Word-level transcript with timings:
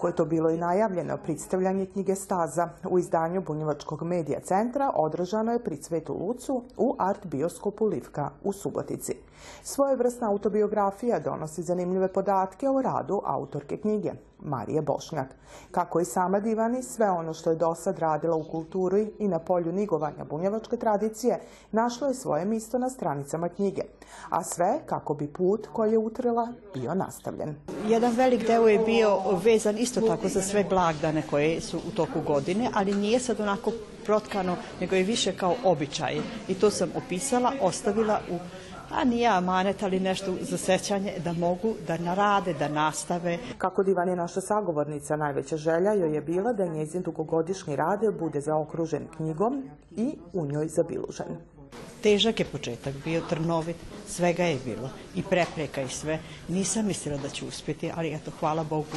Kako 0.00 0.08
je 0.08 0.16
to 0.16 0.24
bilo 0.24 0.50
i 0.50 0.56
najavljeno, 0.56 1.16
predstavljanje 1.16 1.86
knjige 1.86 2.14
Staza 2.14 2.68
u 2.90 2.98
izdanju 2.98 3.42
Bunjevačkog 3.46 4.02
medija 4.02 4.40
centra 4.40 4.90
održano 4.94 5.52
je 5.52 5.64
pri 5.64 5.76
Cvetu 5.76 6.14
Lucu 6.14 6.62
u 6.76 6.96
art 6.98 7.26
bioskopu 7.26 7.86
Livka 7.86 8.30
u 8.44 8.52
Subotici. 8.52 9.14
Svojevrsna 9.62 10.30
autobiografija 10.30 11.18
donosi 11.18 11.62
zanimljive 11.62 12.12
podatke 12.12 12.68
o 12.68 12.82
radu 12.82 13.22
autorke 13.24 13.76
knjige, 13.76 14.12
Marije 14.42 14.82
Bošnjak. 14.82 15.26
Kako 15.70 16.00
i 16.00 16.04
sama 16.04 16.40
Divani, 16.40 16.82
sve 16.82 17.10
ono 17.10 17.34
što 17.34 17.50
je 17.50 17.56
do 17.56 17.74
sad 17.74 17.98
radila 17.98 18.36
u 18.36 18.44
kulturi 18.44 19.12
i 19.18 19.28
na 19.28 19.38
polju 19.38 19.72
nigovanja 19.72 20.24
bunjevačke 20.24 20.76
tradicije, 20.76 21.40
našlo 21.72 22.08
je 22.08 22.14
svoje 22.14 22.44
mjesto 22.44 22.78
na 22.78 22.90
stranicama 22.90 23.48
knjige. 23.48 23.82
A 24.30 24.44
sve 24.44 24.80
kako 24.86 25.14
bi 25.14 25.28
put 25.28 25.66
koji 25.72 25.92
je 25.92 25.98
utrela 25.98 26.48
bio 26.74 26.94
nastavljen. 26.94 27.54
Jedan 27.88 28.12
velik 28.16 28.46
deo 28.46 28.68
je 28.68 28.78
bio 28.78 29.18
vezan 29.44 29.78
isto 29.78 30.00
tako 30.00 30.28
za 30.28 30.42
sve 30.42 30.64
blagdane 30.64 31.22
koje 31.30 31.60
su 31.60 31.78
u 31.78 31.90
toku 31.90 32.20
godine, 32.26 32.70
ali 32.74 32.94
nije 32.94 33.20
sad 33.20 33.40
onako 33.40 33.72
protkano, 34.04 34.56
nego 34.80 34.96
je 34.96 35.02
više 35.02 35.36
kao 35.36 35.54
običaj. 35.64 36.16
I 36.48 36.54
to 36.54 36.70
sam 36.70 36.90
opisala, 36.96 37.52
ostavila 37.62 38.20
u 38.30 38.34
a 38.90 39.04
nije 39.04 39.28
amanet, 39.28 39.82
ali 39.82 40.00
nešto 40.00 40.34
za 40.40 40.58
sećanje 40.58 41.12
da 41.24 41.32
mogu 41.32 41.74
da 41.86 41.98
narade, 41.98 42.54
da 42.54 42.68
nastave. 42.68 43.38
Kako 43.58 43.82
Divan 43.82 44.08
je 44.08 44.16
naša 44.16 44.40
sagovornica, 44.40 45.16
najveća 45.16 45.56
želja 45.56 45.92
joj 45.92 46.14
je 46.14 46.20
bila 46.20 46.52
da 46.52 46.66
njezin 46.66 47.02
dugogodišnji 47.02 47.76
rad 47.76 48.00
bude 48.18 48.40
zaokružen 48.40 49.06
knjigom 49.16 49.70
i 49.96 50.16
u 50.32 50.46
njoj 50.46 50.68
zabilužen. 50.68 51.36
Težak 52.02 52.40
je 52.40 52.46
početak 52.46 52.94
bio, 53.04 53.20
trnovit, 53.28 53.76
svega 54.06 54.44
je 54.44 54.58
bilo 54.64 54.90
i 55.14 55.22
prepreka 55.22 55.82
i 55.82 55.88
sve. 55.88 56.18
Nisam 56.48 56.86
mislila 56.86 57.18
da 57.18 57.28
ću 57.28 57.46
uspjeti, 57.48 57.90
ali 57.96 58.14
eto, 58.14 58.30
hvala 58.40 58.64
Bogu, 58.64 58.96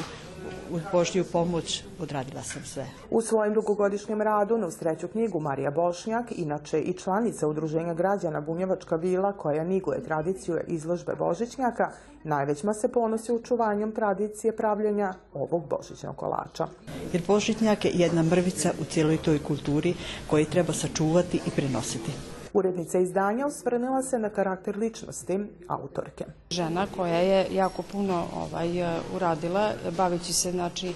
uz 0.72 0.82
Božju 0.92 1.26
pomoć 1.32 1.84
odradila 2.00 2.44
sam 2.44 2.66
sve. 2.66 2.86
U 3.10 3.22
svojem 3.22 3.54
dugogodišnjem 3.54 4.22
radu 4.22 4.58
na 4.58 4.68
usreću 4.68 5.08
knjigu 5.08 5.40
Marija 5.40 5.72
Bošnjak, 5.72 6.26
inače 6.36 6.80
i 6.80 6.94
članica 6.94 7.48
Udruženja 7.48 7.94
građana 7.94 8.42
Bunjevačka 8.42 8.96
vila 8.96 9.34
koja 9.34 9.64
niguje 9.64 10.04
tradiciju 10.04 10.60
izložbe 10.68 11.16
Božićnjaka, 11.16 11.92
najvećma 12.24 12.74
se 12.74 12.88
ponosi 12.88 13.32
očuvanjem 13.32 13.92
tradicije 13.92 14.56
pravljenja 14.56 15.14
ovog 15.34 15.64
božićnog 15.70 16.16
kolača. 16.16 16.68
Jer 17.14 17.22
Božićnjak 17.28 17.86
je 17.86 17.92
jedna 17.94 18.24
mrvica 18.24 18.72
u 18.82 18.84
cijeloj 18.84 19.18
toj 19.18 19.40
kulturi 19.40 19.94
koju 20.30 20.46
treba 20.46 20.74
sačuvati 20.74 21.38
i 21.48 21.50
prenositi. 21.56 22.33
Urednica 22.54 23.00
izdanja 23.00 23.46
osvrnila 23.46 24.04
se 24.04 24.20
na 24.20 24.30
karakter 24.30 24.78
ličnosti 24.78 25.40
autorke. 25.68 26.26
Žena 26.50 26.88
koja 26.98 27.18
je 27.18 27.48
jako 27.52 27.82
puno 27.82 28.26
ovaj, 28.36 28.70
uradila, 29.16 29.72
baveći 29.98 30.34
se 30.34 30.52
znači, 30.52 30.94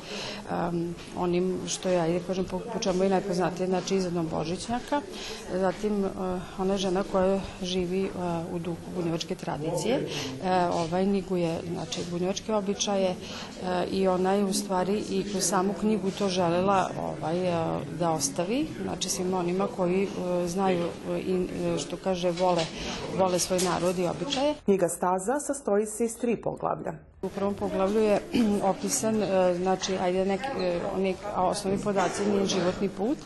um, 0.52 0.96
onim 1.18 1.60
što 1.68 1.90
ja 1.90 2.04
ajde 2.04 2.20
kažem, 2.28 2.46
po, 2.46 2.60
po 2.74 2.80
čemu 2.80 3.04
je 3.04 3.10
najpoznatije, 3.10 3.68
znači 3.68 3.96
izadnom 3.96 4.28
Božićnjaka. 4.28 5.02
Zatim, 5.54 6.04
uh, 6.04 6.12
ona 6.60 6.74
je 6.74 6.78
žena 6.78 7.04
koja 7.12 7.40
živi 7.62 8.04
uh, 8.04 8.56
u 8.56 8.60
duhu 8.60 8.82
bunjevačke 8.96 9.36
tradicije, 9.36 10.00
uh, 10.00 10.48
ovaj, 10.76 11.06
niguje 11.06 11.60
znači, 11.74 12.02
bunjevačke 12.12 12.54
običaje 12.54 13.16
i 13.92 14.08
ona 14.08 14.34
je 14.34 14.46
u 14.46 14.54
stvari 14.54 15.04
i 15.10 15.24
kroz 15.32 15.44
samu 15.44 15.74
knjigu 15.74 16.12
to 16.12 16.30
želela 16.30 16.90
ovaj, 17.02 17.36
da 18.00 18.12
ostavi, 18.12 18.68
znači 18.84 19.10
svima 19.10 19.40
onima 19.40 19.68
koji 19.76 20.08
znaju 20.46 20.88
i 21.26 21.47
što 21.80 21.98
kaže 21.98 22.32
vole, 22.32 22.66
vole 23.18 23.40
svoj 23.40 23.60
narod 23.60 24.00
i 24.00 24.08
običaje. 24.08 24.56
Knjiga 24.66 24.88
Staza 24.88 25.40
sastoji 25.40 25.86
se 25.86 26.06
iz 26.06 26.18
tri 26.18 26.42
poglavlja. 26.42 26.94
U 27.22 27.30
prvom 27.30 27.54
poglavlju 27.54 28.02
je 28.02 28.22
opisan, 28.64 29.24
znači, 29.56 29.98
ajde, 29.98 30.26
nek, 30.26 30.42
nek, 30.98 31.16
osnovni 31.36 31.80
podaci, 31.84 32.26
njen 32.26 32.46
životni 32.46 32.90
put. 32.90 33.18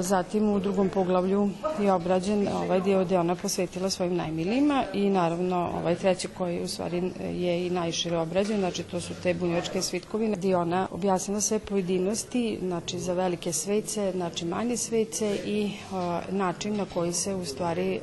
Zatim 0.00 0.48
u 0.48 0.60
drugom 0.60 0.88
poglavlju 0.88 1.50
je 1.80 1.92
obrađen 1.92 2.48
ovaj 2.48 2.80
dio 2.80 3.04
gde 3.04 3.18
ona 3.18 3.34
posvetila 3.34 3.90
svojim 3.90 4.16
najmilijima 4.16 4.84
i 4.92 5.10
naravno 5.10 5.70
ovaj 5.80 5.94
treći 5.94 6.28
koji 6.28 6.62
u 6.62 6.68
stvari 6.68 7.12
je 7.20 7.66
i 7.66 7.70
najšire 7.70 8.18
obrađen, 8.18 8.58
znači 8.58 8.82
to 8.82 9.00
su 9.00 9.14
te 9.22 9.34
bunjevačke 9.34 9.82
svitkovine 9.82 10.36
gde 10.36 10.56
ona 10.56 10.88
objasnila 10.90 11.40
sve 11.40 11.58
pojedinosti, 11.58 12.58
znači 12.62 12.98
za 12.98 13.12
velike 13.12 13.52
svece, 13.52 14.12
znači 14.14 14.44
manje 14.44 14.76
svece 14.76 15.38
i 15.46 15.72
način 16.30 16.76
na 16.76 16.86
koji 16.94 17.12
se 17.12 17.34
u 17.34 17.44
stvari 17.44 18.00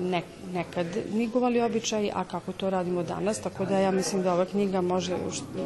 ne, 0.00 0.22
nekad 0.52 0.86
nigovali 1.12 1.60
običaji, 1.60 2.10
a 2.14 2.24
kako 2.24 2.52
to 2.52 2.70
radimo 2.70 3.02
danas, 3.02 3.40
tako 3.40 3.64
da 3.64 3.78
ja 3.78 3.90
mislim 3.90 4.22
da 4.22 4.34
ova 4.34 4.44
knjiga 4.44 4.80
može 4.80 5.16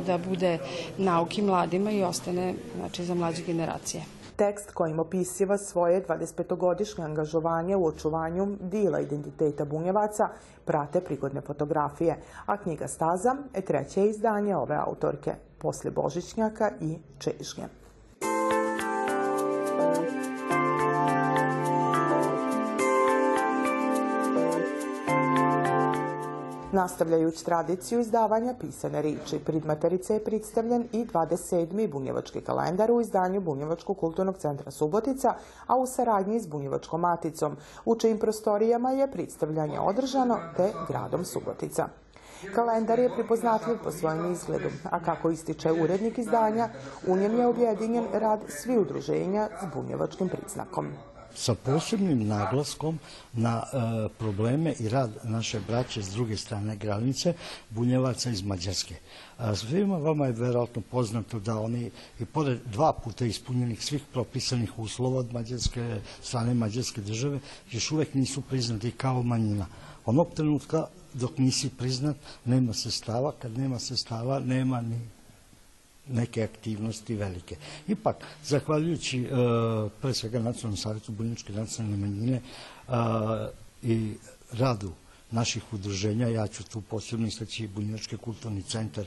da 0.06 0.18
bude 0.18 0.58
nauki 0.98 1.42
mladima 1.42 1.90
i 1.90 2.02
ostane 2.02 2.54
znači, 2.76 3.04
za 3.04 3.14
mlađe 3.14 3.42
generacije. 3.42 4.19
Tekst 4.40 4.70
kojim 4.72 4.98
opisiva 4.98 5.58
svoje 5.58 6.04
25-godišnje 6.08 7.04
angažovanje 7.04 7.76
u 7.76 7.86
očuvanju 7.86 8.56
dila 8.60 9.00
identiteta 9.00 9.64
bunjevaca 9.64 10.28
prate 10.64 11.00
prigodne 11.00 11.40
fotografije, 11.40 12.16
a 12.46 12.56
knjiga 12.56 12.88
Staza 12.88 13.36
je 13.54 13.60
treće 13.62 14.06
izdanje 14.06 14.56
ove 14.56 14.76
autorke, 14.76 15.34
posle 15.58 15.90
Božićnjaka 15.90 16.70
i 16.80 16.98
Čežnje. 17.18 17.64
Nastavljajući 26.72 27.44
tradiciju 27.44 28.00
izdavanja 28.00 28.54
pisane 28.60 29.02
riči, 29.02 29.38
Pridmaterice 29.46 30.14
je 30.14 30.24
predstavljen 30.24 30.88
i 30.92 31.04
27. 31.04 31.90
bunjevački 31.90 32.40
kalendar 32.40 32.90
u 32.90 33.00
izdanju 33.00 33.40
Bunjevačkog 33.40 33.96
kulturnog 33.96 34.36
centra 34.38 34.70
Subotica, 34.70 35.34
a 35.66 35.76
u 35.76 35.86
saradnji 35.86 36.40
s 36.40 36.46
Bunjevačkom 36.46 37.00
maticom, 37.00 37.56
u 37.84 37.96
čijim 37.96 38.18
prostorijama 38.18 38.90
je 38.90 39.10
predstavljanje 39.12 39.80
održano 39.80 40.38
te 40.56 40.72
gradom 40.88 41.24
Subotica. 41.24 41.88
Kalendar 42.54 42.98
je 42.98 43.14
prepoznatljiv 43.14 43.76
po 43.84 43.90
svojem 43.90 44.32
izgledu, 44.32 44.68
a 44.90 45.00
kako 45.00 45.30
ističe 45.30 45.72
urednik 45.72 46.18
izdanja, 46.18 46.68
u 47.06 47.16
njem 47.16 47.38
je 47.38 47.46
objedinjen 47.46 48.04
rad 48.12 48.40
svi 48.48 48.78
udruženja 48.78 49.48
s 49.62 49.74
bunjevačkim 49.74 50.28
priznakom 50.28 50.88
sa 51.34 51.54
posebnim 51.54 52.26
naglaskom 52.28 52.98
na 53.32 53.62
e, 53.62 54.08
probleme 54.18 54.74
i 54.78 54.88
rad 54.88 55.10
naše 55.24 55.60
braće 55.60 56.02
s 56.02 56.08
druge 56.08 56.36
strane 56.36 56.76
granice, 56.76 57.34
bunjevaca 57.70 58.30
iz 58.30 58.42
Mađarske. 58.42 58.94
Svima 59.54 59.98
vama 59.98 60.26
je 60.26 60.32
verovatno 60.32 60.82
poznato 60.90 61.38
da 61.38 61.58
oni 61.58 61.90
i 62.20 62.24
pored 62.24 62.58
dva 62.72 62.92
puta 62.92 63.24
ispunjenih 63.24 63.84
svih 63.84 64.02
propisanih 64.12 64.78
uslova 64.78 65.18
od 65.18 65.32
mađarske 65.32 66.00
strane 66.22 66.54
mađarske 66.54 67.00
države 67.00 67.40
još 67.70 67.90
uvek 67.90 68.14
nisu 68.14 68.40
priznati 68.40 68.90
kao 68.90 69.22
manjina. 69.22 69.66
Onog 70.04 70.34
trenutka 70.34 70.86
dok 71.14 71.38
nisi 71.38 71.70
priznat 71.70 72.16
nema 72.44 72.72
sestava, 72.72 73.32
kad 73.32 73.58
nema 73.58 73.78
sestava 73.78 74.38
nema 74.38 74.80
ni 74.80 75.00
neke 76.12 76.42
aktivnosti 76.44 77.14
velike. 77.14 77.56
Ipak, 77.88 78.16
zahvaljujući 78.44 79.20
uh, 79.20 79.90
pre 80.02 80.14
svega 80.14 80.38
Nacionalnom 80.38 80.76
savjetu 80.76 81.12
Bunjeničke 81.12 81.52
nacionalne 81.52 81.96
manjine 81.96 82.40
uh, 82.88 82.94
i 83.82 84.14
radu 84.52 84.92
naših 85.30 85.72
udruženja, 85.72 86.28
ja 86.28 86.46
ću 86.46 86.64
tu 86.64 86.80
posebno 86.80 87.26
istaći 87.26 87.68
Bunjenički 87.68 88.16
kulturni 88.16 88.62
centar 88.62 89.04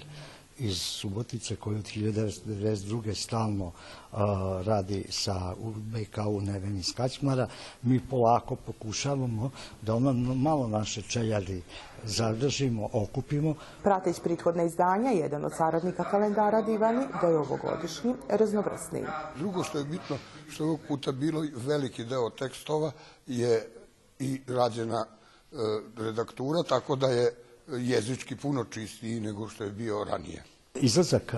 iz 0.57 0.77
Subotice 0.77 1.55
koji 1.55 1.75
od 1.75 1.83
1992. 1.83 3.13
stalno 3.13 3.65
uh, 3.65 4.19
radi 4.65 5.05
sa 5.09 5.53
BK-u 5.75 6.41
Neven 6.41 6.77
iz 6.77 6.93
Kaćmara, 6.95 7.47
mi 7.81 7.99
polako 8.09 8.55
pokušavamo 8.55 9.51
da 9.81 9.95
ono 9.95 10.13
malo 10.35 10.67
naše 10.67 11.01
čeljadi 11.01 11.61
zadržimo, 12.03 12.89
okupimo. 12.93 13.55
Prateć 13.83 14.19
prethodne 14.19 14.65
izdanja, 14.65 15.11
jedan 15.11 15.45
od 15.45 15.51
saradnika 15.57 16.03
kalendara 16.03 16.61
Divani, 16.61 17.05
da 17.21 17.27
je 17.27 17.37
ovogodišnji 17.37 18.13
raznovrsniji. 18.29 19.05
Drugo 19.37 19.63
što 19.63 19.77
je 19.77 19.83
bitno, 19.83 20.17
što 20.49 20.63
je 20.63 20.67
ovog 20.67 20.79
puta 20.87 21.11
bilo 21.11 21.45
veliki 21.55 22.05
deo 22.05 22.29
tekstova 22.29 22.91
je 23.27 23.69
i 24.19 24.41
rađena 24.47 25.05
e, 25.05 25.55
redaktura, 25.97 26.63
tako 26.63 26.95
da 26.95 27.07
je 27.07 27.42
jezički 27.67 28.35
puno 28.35 28.63
čistiji 28.63 29.19
nego 29.19 29.49
što 29.49 29.63
je 29.63 29.71
bio 29.71 30.03
ranije. 30.03 30.43
Izlazak 30.75 31.33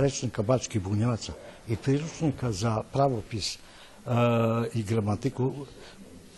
rečnika 0.00 0.42
Bačkih 0.42 0.82
bunjevaca 0.82 1.32
i 1.68 1.76
priručnika 1.76 2.52
za 2.52 2.82
pravopis 2.92 3.58
i 4.74 4.82
gramatiku 4.82 5.52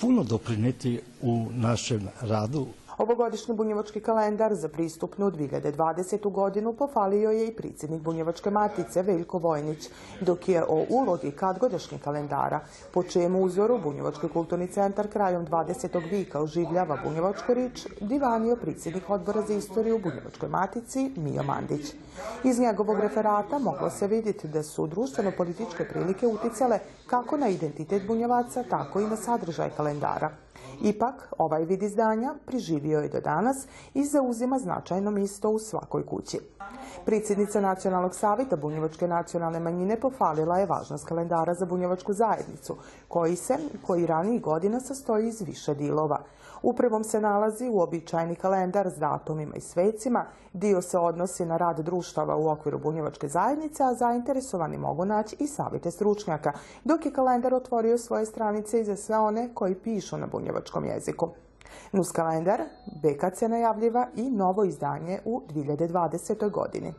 puno 0.00 0.24
doprineti 0.24 1.00
u 1.20 1.48
našem 1.52 2.08
radu 2.20 2.66
Ovogodišnji 3.00 3.54
bunjevački 3.54 4.00
kalendar 4.00 4.54
za 4.54 4.68
pristupnu 4.68 5.30
2020. 5.30 6.30
godinu 6.30 6.72
pofalio 6.72 7.30
je 7.30 7.46
i 7.46 7.54
predsjednik 7.56 8.02
Bunjevačke 8.02 8.50
matice 8.50 9.02
Veljko 9.02 9.38
Vojnić, 9.38 9.88
dok 10.20 10.48
je 10.48 10.64
o 10.64 10.84
ulogi 10.88 11.30
kadgodišnjeg 11.30 12.00
kalendara, 12.00 12.60
po 12.92 13.02
čijem 13.02 13.36
uzoru 13.36 13.78
Bunjevački 13.78 14.28
kulturni 14.28 14.66
centar 14.66 15.08
krajem 15.08 15.46
20. 15.46 16.10
vika 16.10 16.40
oživljava 16.40 16.98
Bunjevačku 17.04 17.54
rič, 17.54 17.86
divanio 18.00 18.56
predsjednik 18.56 19.10
odbora 19.10 19.42
za 19.42 19.54
istoriju 19.54 19.98
Bunjevačkoj 19.98 20.48
matici 20.48 21.10
Mio 21.16 21.42
Mandić. 21.42 21.94
Iz 22.44 22.58
njegovog 22.58 23.00
referata 23.00 23.58
moglo 23.58 23.90
se 23.90 24.06
vidjeti 24.06 24.48
da 24.48 24.62
su 24.62 24.86
društveno-političke 24.86 25.88
prilike 25.88 26.26
uticale 26.26 26.78
kako 27.06 27.36
na 27.36 27.48
identitet 27.48 28.06
bunjevaca, 28.06 28.64
tako 28.70 29.00
i 29.00 29.06
na 29.06 29.16
sadržaj 29.16 29.70
kalendara. 29.76 30.30
Ipak, 30.82 31.32
ovaj 31.38 31.64
vid 31.64 31.82
izdanja 31.82 32.34
priživio 32.46 33.00
je 33.00 33.08
do 33.08 33.20
danas 33.20 33.66
i 33.94 34.04
zauzima 34.04 34.58
značajno 34.58 35.10
mjesto 35.10 35.50
u 35.50 35.58
svakoj 35.58 36.06
kući. 36.06 36.38
Predsjednica 37.04 37.60
Nacionalnog 37.60 38.14
savjeta 38.14 38.56
Bunjevačke 38.56 39.08
nacionalne 39.08 39.60
manjine 39.60 40.00
pofalila 40.00 40.58
je 40.58 40.66
važnost 40.66 41.06
kalendara 41.06 41.54
za 41.54 41.66
Bunjevačku 41.66 42.12
zajednicu, 42.12 42.76
koji 43.08 43.36
se, 43.36 43.56
koji 43.86 44.06
ranijih 44.06 44.42
godina 44.42 44.80
sastoji 44.80 45.28
iz 45.28 45.40
više 45.40 45.74
dilova. 45.74 46.20
U 46.62 46.72
prvom 46.72 47.04
se 47.04 47.20
nalazi 47.20 47.68
uobičajeni 47.68 48.34
kalendar 48.34 48.88
s 48.88 48.98
datumima 48.98 49.56
i 49.56 49.60
svecima, 49.60 50.24
dio 50.52 50.82
se 50.82 50.98
odnosi 50.98 51.44
na 51.44 51.56
rad 51.56 51.80
društava 51.80 52.36
u 52.36 52.48
okviru 52.48 52.78
Bunjevačke 52.78 53.28
zajednice, 53.28 53.82
a 53.82 53.94
zainteresovani 53.94 54.78
mogu 54.78 55.04
naći 55.04 55.36
i 55.38 55.46
savjete 55.46 55.90
stručnjaka, 55.90 56.52
dok 56.84 57.06
je 57.06 57.12
kalendar 57.12 57.54
otvorio 57.54 57.98
svoje 57.98 58.26
stranice 58.26 58.80
i 58.80 58.84
za 58.84 58.96
sve 58.96 59.18
one 59.18 59.54
koji 59.54 59.74
pišu 59.74 60.16
na 60.16 60.26
bunjevačkom 60.26 60.84
jeziku. 60.84 61.28
Nus 61.92 62.10
kalendar 62.12 62.60
BKC 62.86 63.40
najavljiva 63.40 64.08
i 64.16 64.30
novo 64.30 64.64
izdanje 64.64 65.20
u 65.24 65.42
2020. 65.48 66.50
godini. 66.50 66.94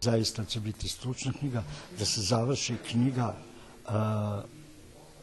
Zaista 0.00 0.44
će 0.44 0.60
biti 0.60 0.88
stručna 0.88 1.32
knjiga 1.38 1.62
da 1.98 2.04
se 2.04 2.20
završi 2.20 2.76
knjiga 2.90 3.34
e, 3.34 3.90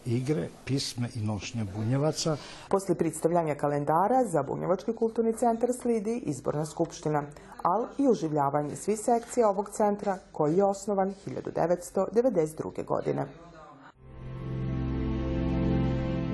igre, 0.07 0.49
pisme 0.65 1.09
i 1.15 1.19
nošnje 1.19 1.65
bunjevaca. 1.75 2.37
Posle 2.69 2.95
predstavljanja 2.95 3.55
kalendara 3.55 4.25
za 4.25 4.43
Bunjevački 4.43 4.93
kulturni 4.93 5.33
centar 5.33 5.69
slidi 5.81 6.17
izborna 6.25 6.65
skupština, 6.65 7.23
ali 7.61 7.87
i 7.97 8.07
oživljavanje 8.07 8.75
svih 8.75 8.99
sekcija 8.99 9.49
ovog 9.49 9.69
centra 9.69 10.17
koji 10.31 10.57
je 10.57 10.63
osnovan 10.63 11.13
1992. 11.25 12.85
godine. 12.85 13.25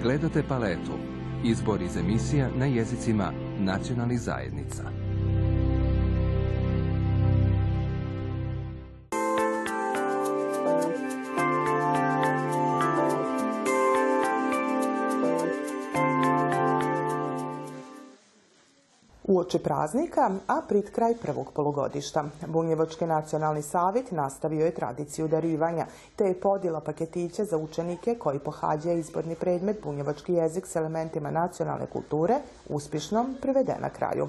Gledate 0.03 0.43
paletu. 0.47 0.91
Izbor 1.45 1.81
iz 1.81 1.97
emisija 1.97 2.49
na 2.55 2.65
jezicima 2.65 3.31
nacionalnih 3.59 4.21
zajednica. 4.21 5.02
Uoči 19.23 19.59
praznika, 19.59 20.31
a 20.47 20.61
prit 20.67 20.89
kraj 20.91 21.13
prvog 21.15 21.51
polugodišta. 21.55 22.23
Bunjevački 22.47 23.05
nacionalni 23.05 23.61
savjet 23.61 24.11
nastavio 24.11 24.65
je 24.65 24.73
tradiciju 24.75 25.27
darivanja, 25.27 25.85
te 26.15 26.25
je 26.25 26.39
podjela 26.39 26.79
paketića 26.79 27.45
za 27.45 27.57
učenike 27.57 28.15
koji 28.15 28.39
pohađaju 28.39 28.99
izborni 28.99 29.35
predmet 29.35 29.83
bunjevački 29.83 30.33
jezik 30.33 30.67
s 30.67 30.75
elementima 30.75 31.31
nacionalne 31.31 31.85
kulture 31.85 32.35
uspješno 32.69 33.25
privedena 33.41 33.89
kraju. 33.89 34.27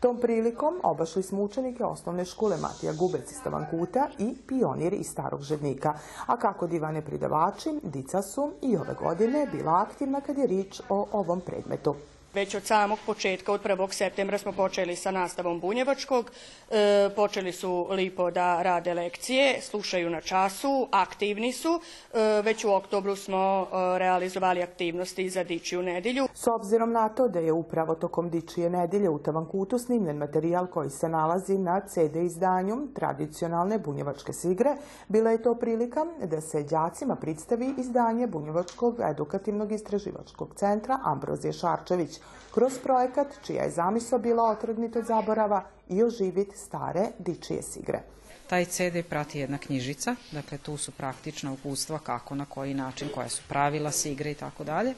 Tom 0.00 0.20
prilikom 0.20 0.74
obašli 0.82 1.22
smo 1.22 1.42
učenike 1.42 1.84
osnovne 1.84 2.24
škole 2.24 2.56
Matija 2.56 2.92
Gubec 2.92 3.32
iz 3.32 3.42
Tavankuta 3.44 4.08
i 4.18 4.36
pionir 4.46 4.92
iz 4.92 5.06
Starog 5.06 5.42
Žednika. 5.42 5.94
A 6.26 6.36
kako 6.36 6.66
divane 6.66 7.02
pridavači, 7.02 7.80
dica 7.82 8.22
su 8.22 8.52
i 8.62 8.76
ove 8.76 8.94
godine 9.02 9.46
bila 9.52 9.86
aktivna 9.88 10.20
kad 10.20 10.38
je 10.38 10.46
rič 10.46 10.80
o 10.88 11.06
ovom 11.12 11.40
predmetu. 11.40 11.94
Već 12.34 12.54
od 12.54 12.64
samog 12.64 12.98
početka, 13.06 13.52
od 13.52 13.62
1. 13.62 13.92
septembra 13.92 14.38
smo 14.38 14.52
počeli 14.52 14.96
sa 14.96 15.10
nastavom 15.10 15.60
bunjevačkog. 15.60 16.30
E, 16.70 17.10
počeli 17.16 17.52
su 17.52 17.86
lipo 17.90 18.30
da 18.30 18.62
rade 18.62 18.94
lekcije, 18.94 19.60
slušaju 19.62 20.10
na 20.10 20.20
času, 20.20 20.88
aktivni 20.90 21.52
su. 21.52 21.80
E, 22.14 22.42
već 22.42 22.64
u 22.64 22.72
oktobru 22.72 23.16
smo 23.16 23.66
e, 23.72 23.98
realizovali 23.98 24.62
aktivnosti 24.62 25.30
za 25.30 25.44
Dičiju 25.44 25.82
nedjelju. 25.82 26.28
S 26.34 26.46
obzirom 26.46 26.92
na 26.92 27.08
to 27.08 27.28
da 27.28 27.38
je 27.38 27.52
upravo 27.52 27.94
tokom 27.94 28.30
Dičije 28.30 28.70
nedjelje 28.70 29.08
u 29.08 29.18
Tavankutu 29.18 29.78
snimljen 29.78 30.16
materijal 30.16 30.66
koji 30.66 30.90
se 30.90 31.08
nalazi 31.08 31.58
na 31.58 31.80
CD 31.80 32.16
izdanju 32.16 32.88
tradicionalne 32.94 33.78
bunjevačke 33.78 34.32
sigre, 34.32 34.76
bila 35.08 35.30
je 35.30 35.42
to 35.42 35.54
prilika 35.54 36.06
da 36.24 36.40
se 36.40 36.62
đacima 36.62 37.16
predstavi 37.16 37.74
izdanje 37.78 38.26
Bunjevačkog 38.26 39.00
edukativnog 39.10 39.72
istraživačkog 39.72 40.54
centra 40.54 40.98
Ambrozije 41.04 41.52
Šarčević, 41.52 42.17
kroz 42.54 42.78
projekat 42.78 43.26
čija 43.46 43.62
je 43.62 43.70
zamisao 43.70 44.18
bila 44.18 44.50
otrgniti 44.50 44.98
od 44.98 45.04
zaborava 45.06 45.64
i 45.88 46.02
oživiti 46.02 46.56
stare 46.56 47.06
dičije 47.18 47.62
sigre. 47.62 48.00
Taj 48.46 48.64
CD 48.64 49.04
prati 49.08 49.38
jedna 49.38 49.58
knjižica, 49.58 50.14
dakle 50.32 50.58
tu 50.58 50.76
su 50.76 50.92
praktična 50.92 51.52
upustva 51.52 51.98
kako, 51.98 52.34
na 52.34 52.44
koji 52.44 52.74
način, 52.74 53.08
koja 53.14 53.28
su 53.28 53.42
pravila 53.48 53.90
sigre 53.90 54.30
i 54.30 54.34
tako 54.34 54.64
dalje, 54.64 54.94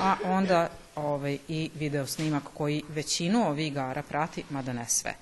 a 0.00 0.14
onda 0.24 0.68
ovaj, 0.96 1.38
i 1.48 1.70
video 1.74 2.06
snimak 2.06 2.42
koji 2.54 2.82
većinu 2.88 3.48
ovih 3.48 3.66
igara 3.66 4.02
prati, 4.02 4.44
mada 4.50 4.72
ne 4.72 4.86
sve. 4.88 5.14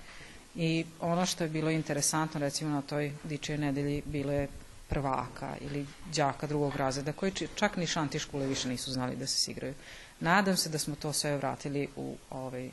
I 0.54 0.84
ono 1.00 1.26
što 1.26 1.44
je 1.44 1.50
bilo 1.50 1.70
interesantno, 1.70 2.40
recimo 2.40 2.70
na 2.70 2.82
toj 2.82 3.12
dičije 3.24 3.58
nedelji, 3.58 4.02
bilo 4.06 4.32
je 4.32 4.48
prvaka 4.88 5.56
ili 5.60 5.86
đaka 6.16 6.46
drugog 6.46 6.76
razreda 6.76 7.12
koji 7.12 7.32
čak 7.54 7.76
ni 7.76 7.86
šanti 7.86 8.18
škole 8.18 8.46
više 8.46 8.68
nisu 8.68 8.92
znali 8.92 9.16
da 9.16 9.26
se 9.26 9.36
sigraju. 9.36 9.74
Nadam 10.20 10.56
se 10.56 10.68
da 10.68 10.78
smo 10.78 10.94
to 10.94 11.12
sve 11.12 11.36
vratili 11.36 11.88
u 11.96 12.16
ovaj 12.30 12.70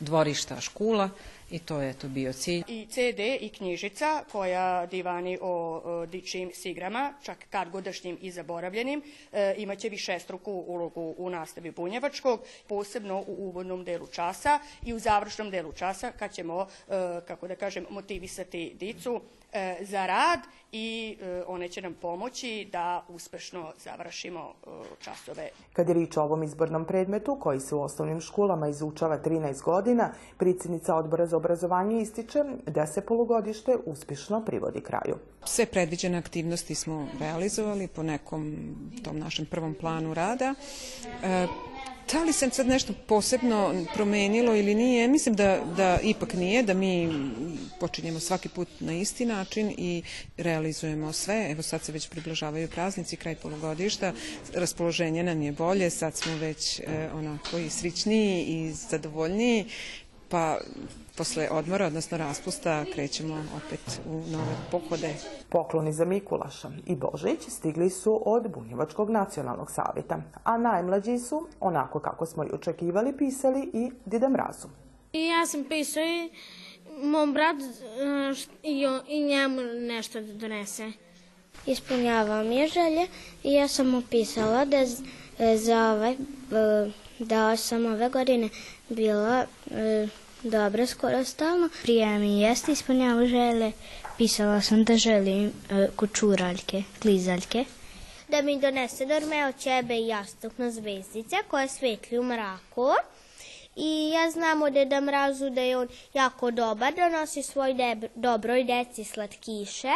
dvorišta 0.00 0.60
škula 0.60 1.10
i 1.50 1.58
to 1.58 1.80
je 1.80 1.94
to 1.94 2.08
bio 2.08 2.32
cilj. 2.32 2.62
I 2.68 2.86
CD 2.86 3.20
i 3.40 3.48
knjižica 3.48 4.24
koja 4.32 4.86
divani 4.86 5.38
o, 5.40 5.80
o 5.84 6.06
dičim 6.06 6.50
sigrama, 6.54 7.12
čak 7.22 7.38
kad 7.50 7.70
godašnjim 7.70 8.18
i 8.20 8.30
zaboravljenim, 8.30 9.02
e, 9.32 9.54
imaće 9.58 9.88
višestruku 9.88 10.52
ulogu 10.66 11.14
u 11.18 11.30
nastavi 11.30 11.70
bunjevačkog, 11.70 12.40
posebno 12.66 13.18
u 13.18 13.34
uvodnom 13.38 13.84
delu 13.84 14.06
časa 14.06 14.58
i 14.84 14.94
u 14.94 14.98
završnom 14.98 15.50
delu 15.50 15.72
časa 15.72 16.12
kad 16.12 16.32
ćemo, 16.32 16.66
e, 16.88 17.20
kako 17.26 17.48
da 17.48 17.56
kažem, 17.56 17.86
motivisati 17.90 18.76
dicu 18.80 19.20
e, 19.52 19.76
za 19.80 20.06
rad 20.06 20.40
i 20.72 21.16
e, 21.20 21.42
one 21.46 21.68
će 21.68 21.82
nam 21.82 21.94
pomoći 22.02 22.68
da 22.72 23.04
uspešno 23.08 23.72
završimo 23.84 24.40
e, 24.40 24.70
časove. 25.00 25.48
Kad 25.72 25.88
je 25.88 25.94
rič 25.94 26.16
o 26.16 26.22
ovom 26.22 26.42
izbornom 26.42 26.84
predmetu, 26.84 27.36
koji 27.40 27.60
se 27.60 27.74
u 27.74 27.82
osnovnim 27.82 28.20
školama 28.20 28.68
izučava 28.68 29.18
13 29.24 29.62
godina, 29.64 30.12
predsjednica 30.38 30.94
odbora 30.94 31.26
za 31.26 31.36
obrazovanje 31.38 32.02
ističe 32.02 32.44
da 32.66 32.86
se 32.86 33.00
polugodište 33.00 33.76
uspješno 33.86 34.44
privodi 34.44 34.80
kraju. 34.80 35.16
Sve 35.44 35.66
predviđene 35.66 36.18
aktivnosti 36.18 36.74
smo 36.74 37.08
realizovali 37.20 37.88
po 37.88 38.02
nekom 38.02 38.56
tom 39.04 39.18
našem 39.18 39.46
prvom 39.46 39.74
planu 39.74 40.14
rada. 40.14 40.54
E, 41.22 41.46
da 42.12 42.24
li 42.24 42.32
se 42.32 42.50
sad 42.50 42.66
nešto 42.66 42.92
posebno 43.06 43.84
promenilo 43.94 44.54
ili 44.54 44.74
nije? 44.74 45.08
Mislim 45.08 45.34
da, 45.34 45.58
da 45.76 45.98
ipak 46.02 46.34
nije, 46.34 46.62
da 46.62 46.74
mi 46.74 47.08
počinjemo 47.80 48.20
svaki 48.20 48.48
put 48.48 48.68
na 48.80 48.92
isti 48.92 49.26
način 49.26 49.74
i 49.78 50.02
realizujemo 50.36 51.12
sve. 51.12 51.50
Evo 51.50 51.62
sad 51.62 51.82
se 51.82 51.92
već 51.92 52.08
približavaju 52.08 52.68
praznici, 52.68 53.16
kraj 53.16 53.34
polugodišta, 53.34 54.12
raspoloženje 54.54 55.22
nam 55.22 55.42
je 55.42 55.52
bolje, 55.52 55.90
sad 55.90 56.16
smo 56.16 56.36
već 56.36 56.80
e, 56.80 56.84
onako 57.14 57.58
i 57.58 57.70
sričniji 57.70 58.44
i 58.44 58.72
zadovoljniji, 58.72 59.64
pa 60.28 60.58
posle 61.18 61.48
odmora, 61.50 61.86
odnosno 61.86 62.18
raspusta, 62.18 62.84
krećemo 62.94 63.44
opet 63.56 64.00
u 64.06 64.12
nove 64.12 64.56
pohode. 64.70 65.14
Pokloni 65.48 65.92
za 65.92 66.04
Mikulaša 66.04 66.70
i 66.86 66.96
Božić 66.96 67.40
stigli 67.48 67.90
su 67.90 68.22
od 68.26 68.50
Bunjevačkog 68.50 69.10
nacionalnog 69.10 69.70
savjeta, 69.70 70.22
a 70.44 70.58
najmlađi 70.58 71.18
su, 71.18 71.48
onako 71.60 72.00
kako 72.00 72.26
smo 72.26 72.44
i 72.44 72.52
očekivali, 72.52 73.16
pisali 73.16 73.70
i 73.72 73.90
Dida 74.04 74.28
Mrazu. 74.28 74.68
I 75.12 75.26
ja 75.26 75.46
sam 75.46 75.64
pisao 75.64 76.02
i 76.02 76.30
mom 77.02 77.32
bratu 77.32 77.64
i, 78.62 78.86
i 79.08 79.22
njemu 79.22 79.62
nešto 79.62 80.20
da 80.20 80.32
donese. 80.32 80.92
Ispunjavam 81.66 82.52
je 82.52 82.68
želje 82.68 83.06
i 83.44 83.52
ja 83.52 83.68
sam 83.68 83.94
opisala 83.94 84.64
da 84.64 84.86
za 85.56 85.92
ovaj, 85.92 86.16
da 87.18 87.56
sam 87.56 87.86
ove 87.86 88.08
godine 88.08 88.48
bila 88.88 89.44
Dobro, 90.42 90.86
skoro 90.86 91.24
stalno. 91.24 91.68
Prije 91.82 92.18
mi 92.18 92.40
jeste 92.40 92.72
ispunjava 92.72 93.26
žele. 93.26 93.72
Pisala 94.18 94.60
sam 94.60 94.84
da 94.84 94.96
želim 94.96 95.46
uh, 95.46 95.96
kučuraljke, 95.96 96.82
klizaljke. 97.02 97.64
Da 98.28 98.42
mi 98.42 98.60
donese 98.60 99.06
dorme 99.06 99.46
od 99.48 99.58
ćebe 99.58 99.96
i 99.96 100.06
jastuk 100.06 100.58
na 100.58 100.70
zvezdice 100.70 101.36
koje 101.48 101.68
svetli 101.68 102.18
u 102.18 102.22
mraku 102.22 102.88
I 103.76 104.10
ja 104.14 104.30
znam 104.30 104.62
od 104.62 104.72
Deda 104.72 105.00
Mrazu 105.00 105.50
da 105.50 105.60
je 105.60 105.78
on 105.78 105.88
jako 106.14 106.50
dobar, 106.50 106.94
da 106.94 107.08
nosi 107.08 107.42
svoj 107.42 107.74
dobroj 108.14 108.64
deci 108.64 109.04
slatkiše 109.04 109.92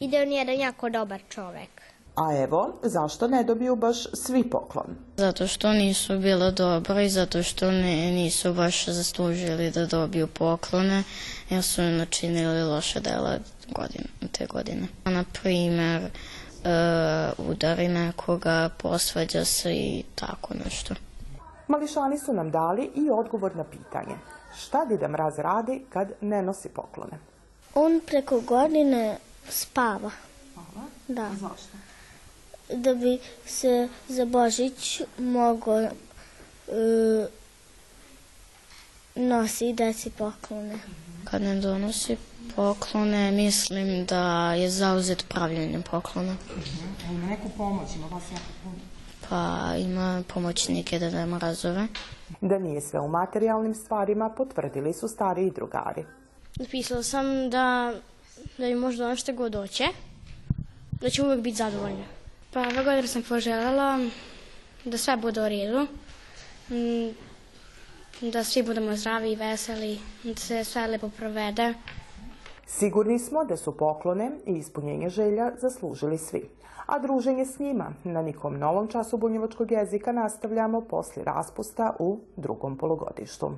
i 0.00 0.08
da 0.08 0.16
je 0.16 0.22
on 0.22 0.32
jedan 0.32 0.60
jako 0.60 0.88
dobar 0.88 1.20
čovek. 1.28 1.73
A 2.14 2.42
evo, 2.42 2.72
zašto 2.82 3.28
ne 3.28 3.44
dobiju 3.44 3.76
baš 3.76 3.96
svi 4.12 4.50
poklon? 4.50 4.96
Zato 5.16 5.46
što 5.46 5.72
nisu 5.72 6.18
bila 6.18 6.50
dobra 6.50 7.02
i 7.02 7.08
zato 7.08 7.42
što 7.42 7.70
ne, 7.70 8.10
nisu 8.10 8.54
baš 8.54 8.86
zaslužili 8.86 9.70
da 9.70 9.86
dobiju 9.86 10.26
poklone, 10.26 11.02
jer 11.50 11.62
su 11.62 11.82
načinili 11.82 12.62
loše 12.62 13.00
dela 13.00 13.38
godine, 13.76 14.04
te 14.32 14.46
godine. 14.46 14.86
Na 15.04 15.24
primer, 15.42 16.02
uh, 16.02 17.48
udari 17.50 17.88
nekoga, 17.88 18.68
posvađa 18.78 19.44
se 19.44 19.72
i 19.72 20.04
tako 20.14 20.54
nešto. 20.64 20.94
Mališani 21.68 22.18
su 22.18 22.32
nam 22.32 22.50
dali 22.50 22.90
i 22.94 23.10
odgovor 23.10 23.56
na 23.56 23.64
pitanje. 23.64 24.14
Šta 24.58 24.84
Dida 24.84 25.08
Mraz 25.08 25.38
radi 25.38 25.84
kad 25.88 26.08
ne 26.20 26.42
nosi 26.42 26.68
poklone? 26.68 27.18
On 27.74 28.00
preko 28.06 28.40
godine 28.40 29.16
spava. 29.48 30.10
Da. 31.08 31.30
Zašto? 31.40 31.93
Da 32.74 32.94
bi 32.94 33.18
se 33.46 33.88
za 34.08 34.24
Božić 34.24 35.00
mogo 35.18 35.80
e, 35.80 35.90
nosi 39.14 39.72
deci 39.72 40.10
poklone. 40.10 40.78
Kad 41.24 41.42
ne 41.42 41.60
donosi 41.60 42.16
poklone, 42.56 43.30
mislim 43.30 44.06
da 44.06 44.54
je 44.54 44.70
zauzet 44.70 45.24
pravljenjem 45.28 45.82
poklona. 45.82 46.36
Ima 47.10 47.26
neku 47.26 47.48
pomoć, 47.56 47.96
ima 47.96 48.06
vas 48.06 48.22
jako 48.32 48.52
puno. 48.62 48.76
Pa 49.28 49.74
ima 49.76 50.22
pomoćnike 50.34 50.98
Deda 50.98 51.26
Mrazove. 51.26 51.86
Da 52.40 52.58
nije 52.58 52.80
sve 52.80 53.00
u 53.00 53.08
materijalnim 53.08 53.74
stvarima, 53.74 54.30
potvrdili 54.36 54.92
su 54.92 55.08
stariji 55.08 55.50
drugari. 55.50 56.04
Napisala 56.56 57.02
sam 57.02 57.50
da, 57.50 57.94
da 58.58 58.66
mi 58.66 58.74
može 58.74 58.98
doneti 58.98 59.20
šta 59.20 59.32
god 59.32 59.54
hoće, 59.54 59.84
da 61.00 61.10
će 61.10 61.22
uvek 61.22 61.40
biti 61.40 61.56
zadovoljna. 61.56 62.04
Pa 62.54 62.60
ove 62.60 62.84
godine 62.84 63.06
sam 63.06 63.22
poželjela 63.28 63.98
da 64.84 64.98
sve 64.98 65.16
bude 65.16 65.40
u 65.40 65.48
redu, 65.48 65.86
mm, 66.70 68.30
da 68.30 68.44
svi 68.44 68.62
budemo 68.62 68.96
zdravi 68.96 69.32
i 69.32 69.36
veseli, 69.36 69.98
da 70.24 70.36
se 70.36 70.64
sve 70.64 70.86
lepo 70.86 71.08
provede. 71.16 71.74
Sigurni 72.66 73.18
smo 73.18 73.44
da 73.44 73.56
su 73.56 73.76
poklone 73.76 74.30
i 74.46 74.52
ispunjenje 74.52 75.08
želja 75.08 75.50
zaslužili 75.56 76.18
svi. 76.18 76.50
A 76.86 76.98
druženje 76.98 77.46
s 77.46 77.58
njima 77.58 77.92
na 78.04 78.22
nikom 78.22 78.58
novom 78.58 78.88
času 78.88 79.16
bunjevačkog 79.16 79.72
jezika 79.72 80.12
nastavljamo 80.12 80.80
posle 80.80 81.24
raspusta 81.24 81.96
u 81.98 82.20
drugom 82.36 82.78
polugodištu. 82.78 83.52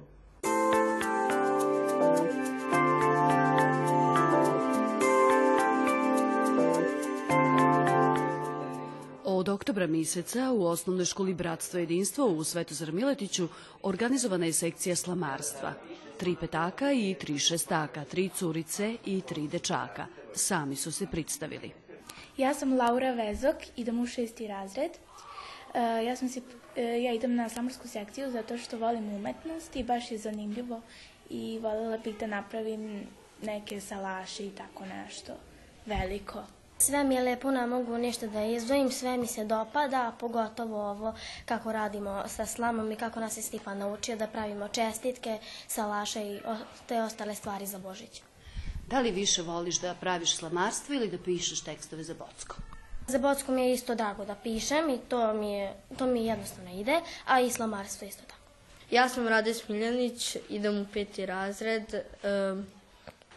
Oktobra 9.56 9.86
meseca 9.86 10.52
u 10.52 10.64
osnovnoj 10.64 11.04
školi 11.04 11.34
Bratstvo 11.34 11.80
jedinstvo 11.80 12.26
u 12.26 12.44
Svetozar 12.44 12.92
Miletiću 12.92 13.48
organizovana 13.82 14.46
je 14.46 14.52
sekcija 14.52 14.96
slamarstva. 14.96 15.72
Tri 16.18 16.36
petaka 16.40 16.92
i 16.92 17.14
tri 17.20 17.38
šestaka, 17.38 18.04
tri 18.04 18.28
curice 18.28 18.96
i 19.04 19.20
tri 19.20 19.48
dečaka. 19.48 20.06
Sami 20.34 20.76
su 20.76 20.92
se 20.92 21.06
predstavili. 21.06 21.70
Ja 22.36 22.54
sam 22.54 22.76
Laura 22.76 23.12
Vezok, 23.12 23.56
idem 23.76 24.00
u 24.00 24.06
šesti 24.06 24.46
razred. 24.46 24.90
E, 25.74 26.04
ja, 26.04 26.16
sam 26.16 26.28
si, 26.28 26.42
e, 26.76 26.82
ja 27.02 27.12
idem 27.12 27.34
na 27.34 27.48
slamorsku 27.48 27.88
sekciju 27.88 28.30
zato 28.30 28.58
što 28.58 28.78
volim 28.78 29.08
umetnost 29.14 29.76
i 29.76 29.84
baš 29.84 30.10
je 30.10 30.18
zanimljivo 30.18 30.80
i 31.30 31.58
voljela 31.62 31.98
bih 31.98 32.18
da 32.20 32.26
napravim 32.26 33.06
neke 33.42 33.80
salaše 33.80 34.46
i 34.46 34.50
tako 34.50 34.86
nešto 34.86 35.32
veliko. 35.86 36.44
Sve 36.78 37.04
mi 37.04 37.14
je 37.14 37.22
lepo, 37.22 37.50
ne 37.50 37.66
mogu 37.66 37.98
ništa 37.98 38.26
da 38.26 38.44
izdvojim, 38.44 38.90
sve 38.90 39.16
mi 39.16 39.26
se 39.26 39.44
dopada, 39.44 40.12
pogotovo 40.20 40.90
ovo 40.90 41.14
kako 41.44 41.72
radimo 41.72 42.24
sa 42.28 42.46
slamom 42.46 42.92
i 42.92 42.96
kako 42.96 43.20
nas 43.20 43.36
je 43.36 43.42
Stipan 43.42 43.78
naučio 43.78 44.16
da 44.16 44.26
pravimo 44.26 44.68
čestitke, 44.68 45.38
salaše 45.66 46.20
i 46.20 46.40
te 46.86 47.02
ostale 47.02 47.34
stvari 47.34 47.66
za 47.66 47.78
Božić. 47.78 48.22
Da 48.86 49.00
li 49.00 49.10
više 49.10 49.42
voliš 49.42 49.80
da 49.80 49.94
praviš 49.94 50.36
slamarstvo 50.36 50.94
ili 50.94 51.10
da 51.10 51.18
pišeš 51.18 51.60
tekstove 51.60 52.04
za 52.04 52.14
Bocko? 52.14 52.56
Za 53.08 53.18
Bocku 53.18 53.52
mi 53.52 53.62
je 53.62 53.74
isto 53.74 53.94
drago 53.94 54.24
da 54.24 54.34
pišem 54.34 54.90
i 54.90 54.98
to 54.98 55.34
mi, 55.34 55.52
je, 55.52 55.74
to 55.98 56.06
mi 56.06 56.26
jednostavno 56.26 56.80
ide, 56.80 57.00
a 57.26 57.40
i 57.40 57.50
slamarstvo 57.50 58.08
isto 58.08 58.22
tako. 58.22 58.40
Ja 58.90 59.08
sam 59.08 59.28
Rade 59.28 59.54
Smiljanić, 59.54 60.36
idem 60.48 60.80
u 60.80 60.86
peti 60.92 61.26
razred. 61.26 61.94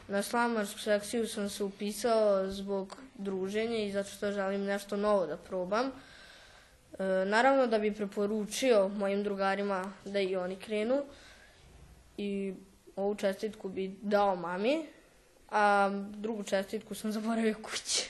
Na 0.07 0.23
slamarsku 0.23 0.79
sekciju 0.79 1.27
sam 1.27 1.49
se 1.49 1.63
upisao 1.63 2.51
zbog 2.51 2.97
druženja 3.19 3.77
i 3.77 3.91
zato 3.91 4.09
što 4.09 4.31
želim 4.31 4.63
nešto 4.63 4.97
novo 4.97 5.25
da 5.25 5.37
probam. 5.37 5.85
E, 5.85 7.03
Naravno 7.25 7.67
da 7.67 7.79
bi 7.79 7.93
preporučio 7.95 8.87
mojim 8.87 9.23
drugarima 9.23 9.93
da 10.05 10.19
i 10.19 10.35
oni 10.35 10.55
krenu 10.55 11.03
i 12.17 12.53
ovu 12.95 13.15
čestitku 13.15 13.69
bi 13.69 13.95
dao 14.01 14.35
mami, 14.35 14.85
a 15.51 15.89
drugu 16.09 16.43
čestitku 16.43 16.95
sam 16.95 17.11
zaboravio 17.11 17.55
kući. 17.63 18.09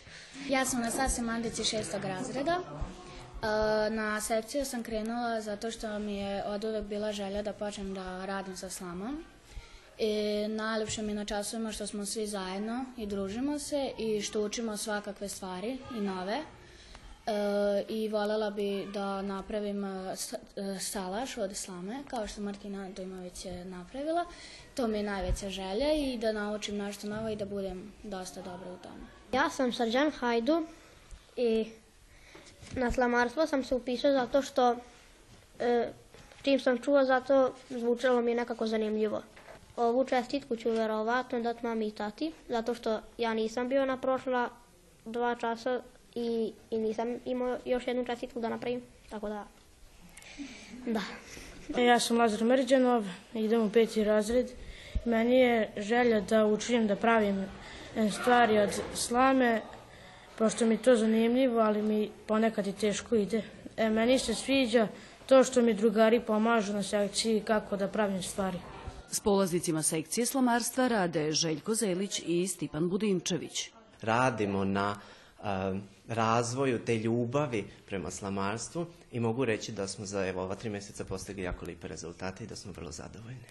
Ja 0.50 0.66
sam 0.66 0.82
na 0.82 0.92
Sase 0.92 1.22
Mandici 1.22 1.63
šestog 1.63 2.04
razreda. 2.06 2.60
E, 2.60 3.89
Na 3.89 4.22
sekciju 4.22 4.66
sam 4.66 4.84
krenula 4.84 5.42
zato 5.42 5.72
što 5.72 6.00
mi 6.00 6.18
je 6.18 6.44
od 6.46 6.63
uvek 6.63 6.84
bila 6.84 7.12
želja 7.12 7.42
da 7.42 7.54
počnem 7.54 7.94
da 7.94 8.25
radim 8.25 8.58
sa 8.58 8.70
slamom. 8.70 9.24
I 10.00 10.48
najlepše 10.48 11.01
mi 11.01 11.13
na 11.13 11.25
časovima 11.25 11.72
što 11.72 11.88
smo 11.88 12.06
svi 12.06 12.27
zajedno 12.27 12.86
i 12.98 13.06
družimo 13.06 13.60
se 13.60 13.91
i 13.98 14.22
što 14.22 14.41
učimo 14.41 14.77
svakakve 14.77 15.29
stvari 15.29 15.77
i 15.98 16.01
nove. 16.01 16.39
E, 17.29 17.84
I 17.89 18.10
voljela 18.10 18.50
bi 18.50 18.88
da 18.94 19.22
napravim 19.22 19.86
e, 19.86 20.15
e, 20.56 20.79
salaš 20.79 21.38
od 21.38 21.56
slame, 21.56 22.03
kao 22.08 22.27
što 22.27 22.41
Martina 22.41 22.89
Dojmović 22.89 23.46
je 23.46 23.65
napravila. 23.65 24.25
To 24.75 24.88
mi 24.88 24.98
je 24.98 25.03
najveća 25.03 25.50
želja 25.50 25.94
i 25.94 26.18
da 26.18 26.32
naučim 26.32 26.77
nešto 26.77 27.08
novo 27.08 27.29
i 27.29 27.36
da 27.36 27.46
budem 27.46 27.94
dosta 28.03 28.41
dobra 28.41 28.72
u 28.72 28.77
tome. 28.77 29.06
Ja 29.32 29.50
sam 29.50 29.74
Srđan 29.74 30.12
Hajdu 30.12 30.65
i 31.36 31.65
na 32.75 32.91
slamarstvo 32.91 33.48
sam 33.48 33.63
se 33.63 33.75
upisao 33.75 34.12
zato 34.12 34.41
što 34.41 34.75
e, 35.60 35.91
čim 36.41 36.60
sam 36.60 36.77
čuo 36.77 37.06
zato 37.06 37.53
zvučalo 37.70 38.22
mi 38.22 38.32
je 38.32 38.36
nekako 38.36 38.68
zanimljivo. 38.68 39.22
Ovu 39.76 40.06
čestitku 40.06 40.56
ću 40.56 40.72
verovatno 40.72 41.40
dati 41.40 41.66
mami 41.66 41.88
i 41.88 41.92
tati, 41.92 42.32
zato 42.50 42.74
što 42.74 43.00
ja 43.18 43.34
nisam 43.34 43.70
bio 43.70 43.86
na 43.86 43.98
prošla 43.98 44.50
dva 45.06 45.36
časa 45.36 45.82
i, 46.16 46.52
i 46.72 46.78
nisam 46.78 47.20
imao 47.26 47.58
još 47.66 47.88
jednu 47.88 48.06
čestitku 48.06 48.40
da 48.40 48.50
napravim, 48.50 48.82
tako 49.10 49.30
da, 49.30 49.46
da. 50.86 51.02
Ja 51.82 52.00
sam 52.00 52.18
Lazar 52.18 52.44
Mrđanov, 52.44 53.06
idem 53.34 53.62
u 53.62 53.70
peti 53.70 54.04
razred. 54.04 54.52
Meni 55.06 55.40
je 55.40 55.72
želja 55.78 56.22
da 56.22 56.46
učim 56.46 56.88
da 56.88 56.96
pravim 56.96 57.46
e, 57.96 58.10
stvari 58.10 58.60
od 58.60 58.82
slame, 58.94 59.62
pošto 60.38 60.66
mi 60.66 60.78
to 60.78 60.96
zanimljivo, 60.96 61.60
ali 61.62 61.82
mi 61.82 62.10
ponekad 62.28 62.68
i 62.68 62.74
teško 62.74 63.16
ide. 63.16 63.42
E, 63.78 63.90
meni 63.90 64.20
se 64.20 64.36
sviđa 64.36 64.88
to 65.26 65.44
što 65.44 65.62
mi 65.62 65.74
drugari 65.74 66.20
pomažu 66.20 66.74
na 66.74 66.84
sekciji 66.84 67.42
kako 67.42 67.78
da 67.78 67.88
pravim 67.88 68.24
stvari. 68.24 68.58
S 69.12 69.20
polaznicima 69.20 69.84
sekcije 69.84 70.25
slamarstva 70.25 70.88
rade 70.88 71.32
Željko 71.32 71.75
Zelić 71.75 72.22
i 72.25 72.48
Stipan 72.48 72.89
Budimčević. 72.89 73.72
radimo 74.01 74.66
na 74.66 74.96
um, 75.44 75.82
razvoju 76.08 76.80
te 76.86 76.98
ljubavi 76.98 77.66
prema 77.86 78.12
slamarstvu 78.12 78.86
i 79.12 79.20
mogu 79.20 79.46
reći 79.46 79.72
da 79.72 79.88
smo 79.88 80.06
za 80.06 80.28
evo, 80.28 80.44
ova 80.44 80.56
tri 80.56 80.70
mjeseca 80.70 81.06
postigli 81.06 81.44
jako 81.44 81.66
lipe 81.66 81.88
rezultate 81.88 82.44
i 82.44 82.48
da 82.48 82.56
smo 82.56 82.72
vrlo 82.72 82.92
zadovoljni. 82.92 83.46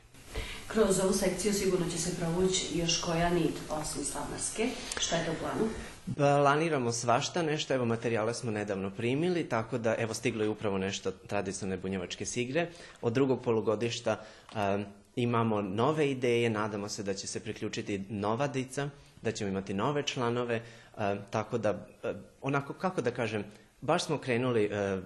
Kroz 0.69 1.01
ovu 1.01 1.13
sekciju 1.13 1.53
sigurno 1.53 1.87
će 1.91 1.99
se 1.99 2.17
provući 2.17 2.79
još 2.79 3.01
koja 3.01 3.31
nit 3.31 3.55
osim 3.71 4.05
slamarske. 4.05 4.69
Šta 5.01 5.17
je 5.17 5.27
to 5.27 5.33
u 5.33 5.35
planu? 5.35 5.71
Planiramo 6.17 6.93
svašta 6.93 7.43
nešto, 7.43 7.75
evo 7.75 7.85
materijale 7.85 8.35
smo 8.35 8.51
nedavno 8.51 8.91
primili, 8.91 9.49
tako 9.49 9.79
da 9.79 9.95
evo 9.99 10.15
stiglo 10.15 10.43
je 10.43 10.49
upravo 10.49 10.79
nešto 10.79 11.11
tradicionalne 11.11 11.83
bunjevačke 11.83 12.27
sigre. 12.27 12.69
Od 13.03 13.13
drugog 13.13 13.43
polugodišta 13.43 14.21
um, 14.55 14.85
imamo 15.23 15.63
nove 15.63 16.11
ideje, 16.11 16.51
nadamo 16.51 16.89
se 16.89 17.03
da 17.03 17.15
će 17.15 17.27
se 17.27 17.41
priključiti 17.41 17.99
nova 18.09 18.47
dica, 18.47 18.89
da 19.23 19.33
ćemo 19.33 19.51
imati 19.51 19.75
nove 19.75 20.03
članove, 20.03 20.63
um, 20.97 21.19
tako 21.31 21.59
da, 21.59 21.73
um, 21.73 22.15
onako, 22.43 22.73
kako 22.73 23.01
da 23.01 23.11
kažem, 23.11 23.45
baš 23.81 24.05
smo 24.05 24.19
krenuli 24.19 24.67
um, 24.67 25.03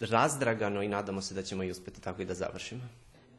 razdragano 0.00 0.82
i 0.82 0.88
nadamo 0.88 1.22
se 1.22 1.34
da 1.34 1.42
ćemo 1.42 1.62
i 1.62 1.70
uspjeti 1.70 2.00
tako 2.00 2.22
i 2.22 2.24
da 2.24 2.34
završimo. 2.34 2.88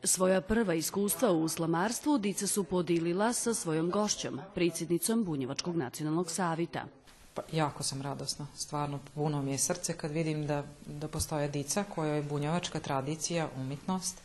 Svoja 0.03 0.41
prva 0.41 0.73
iskustva 0.73 1.31
u 1.31 1.47
slamarstvu 1.47 2.17
dica 2.17 2.47
su 2.47 2.63
podilila 2.63 3.33
sa 3.33 3.53
svojom 3.53 3.89
gošćom, 3.89 4.39
predsjednicom 4.55 5.23
Bunjevačkog 5.23 5.75
nacionalnog 5.75 6.31
savita. 6.31 6.85
Pa, 7.33 7.41
jako 7.51 7.83
sam 7.83 8.01
radosna, 8.01 8.47
stvarno 8.55 8.99
puno 9.15 9.41
mi 9.41 9.51
je 9.51 9.57
srce 9.57 9.97
kad 9.97 10.11
vidim 10.11 10.47
da, 10.47 10.63
da 10.85 11.07
postoje 11.07 11.47
dica 11.47 11.83
koja 11.83 12.13
je 12.13 12.21
bunjevačka 12.21 12.79
tradicija, 12.79 13.49
umjetnost 13.57 14.21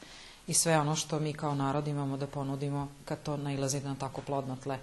i 0.49 0.55
sve 0.55 0.78
ono 0.78 0.97
što 0.97 1.21
mi 1.21 1.33
kao 1.33 1.55
narod 1.55 1.88
imamo 1.88 2.17
da 2.17 2.26
ponudimo 2.26 2.88
kad 3.05 3.23
to 3.23 3.37
nailazi 3.37 3.81
na 3.81 3.95
tako 3.95 4.21
plodno 4.21 4.57
tle 4.57 4.78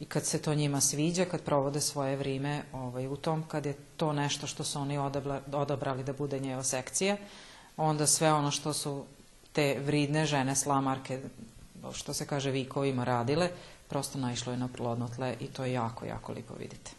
i 0.00 0.04
kad 0.04 0.26
se 0.26 0.42
to 0.42 0.54
njima 0.54 0.80
sviđa, 0.80 1.24
kad 1.24 1.42
provode 1.42 1.80
svoje 1.80 2.16
vrime 2.16 2.62
ovaj, 2.72 3.06
u 3.06 3.16
tom, 3.16 3.44
kad 3.48 3.66
je 3.66 3.74
to 3.96 4.12
nešto 4.12 4.46
što 4.46 4.64
su 4.64 4.78
oni 4.78 4.98
odabla, 4.98 5.40
odabrali 5.52 6.04
da 6.04 6.12
bude 6.12 6.40
njeva 6.40 6.62
sekcija, 6.62 7.16
onda 7.76 8.06
sve 8.06 8.32
ono 8.32 8.50
što 8.50 8.72
su 8.72 9.04
te 9.52 9.78
vridne 9.84 10.26
žene 10.26 10.56
slamarke, 10.56 11.20
što 11.92 12.14
se 12.14 12.26
kaže 12.26 12.50
vikovima 12.50 13.04
radile, 13.04 13.50
prosto 13.88 14.18
naišlo 14.18 14.52
je 14.52 14.58
na 14.58 14.68
plodno 14.68 15.08
tle 15.08 15.36
i 15.40 15.46
to 15.46 15.64
je 15.64 15.72
jako, 15.72 16.04
jako 16.04 16.32
lipo 16.32 16.54
vidite. 16.54 16.90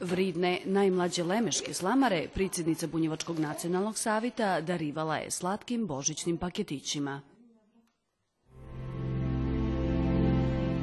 Vridne 0.00 0.60
najmlađe 0.64 1.22
lemeške 1.22 1.74
slamare, 1.74 2.28
predsjednica 2.34 2.86
Bunjevačkog 2.86 3.38
nacionalnog 3.38 3.98
savita, 3.98 4.60
darivala 4.60 5.16
je 5.16 5.30
slatkim 5.30 5.86
božićnim 5.86 6.38
paketićima. 6.38 7.20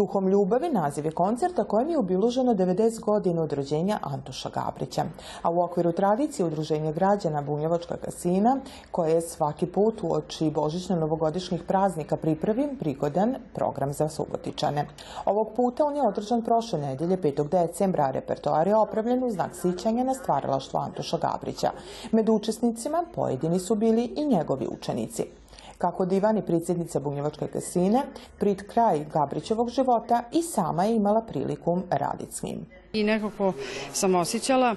Duhom 0.00 0.28
ljubavi 0.28 0.68
naziv 0.68 1.06
je 1.06 1.12
koncerta 1.12 1.64
kojem 1.64 1.90
je 1.90 1.98
obiluženo 1.98 2.54
90 2.54 3.00
godina 3.00 3.42
od 3.42 3.52
rođenja 3.52 3.98
Antoša 4.02 4.50
Gabrića. 4.50 5.04
A 5.42 5.50
u 5.50 5.60
okviru 5.60 5.92
tradicije 5.92 6.46
Udruženja 6.46 6.92
građana 6.92 7.42
Bunjevačka 7.42 7.96
kasina, 7.96 8.56
koje 8.90 9.12
je 9.12 9.20
svaki 9.20 9.66
put 9.66 10.02
u 10.02 10.12
oči 10.12 10.50
božićno-novogodišnjih 10.50 11.62
praznika 11.62 12.16
pripravi 12.16 12.68
prigodan 12.78 13.34
program 13.54 13.92
za 13.92 14.08
subotičane. 14.08 14.86
Ovog 15.24 15.48
puta 15.56 15.84
on 15.84 15.96
je 15.96 16.08
održan 16.08 16.42
prošle 16.42 16.78
nedelje 16.78 17.16
5. 17.16 17.48
decembra, 17.48 18.04
a 18.04 18.10
repertoar 18.10 18.68
je 18.68 18.76
opravljen 18.76 19.24
u 19.24 19.30
znak 19.30 19.54
sićanja 19.54 20.04
na 20.04 20.14
stvaralaštvo 20.14 20.80
Antoša 20.80 21.18
Gabrića. 21.18 21.70
Med 22.12 22.28
učesnicima 22.28 23.04
pojedini 23.14 23.58
su 23.58 23.74
bili 23.74 24.04
i 24.16 24.24
njegovi 24.24 24.66
učenici. 24.70 25.39
Kako 25.80 26.04
divan 26.04 26.38
i 26.38 26.42
predsjednica 26.42 27.00
Bunjevačke 27.00 27.46
kasine, 27.46 28.02
prid 28.38 28.62
kraj 28.72 29.04
Gabrićevog 29.12 29.70
života 29.70 30.22
i 30.32 30.42
sama 30.42 30.84
je 30.84 30.96
imala 30.96 31.22
priliku 31.22 31.80
raditi 31.90 32.32
s 32.32 32.42
njim. 32.42 32.66
I 32.92 33.04
nekako 33.04 33.52
sam 33.92 34.14
osjećala 34.14 34.74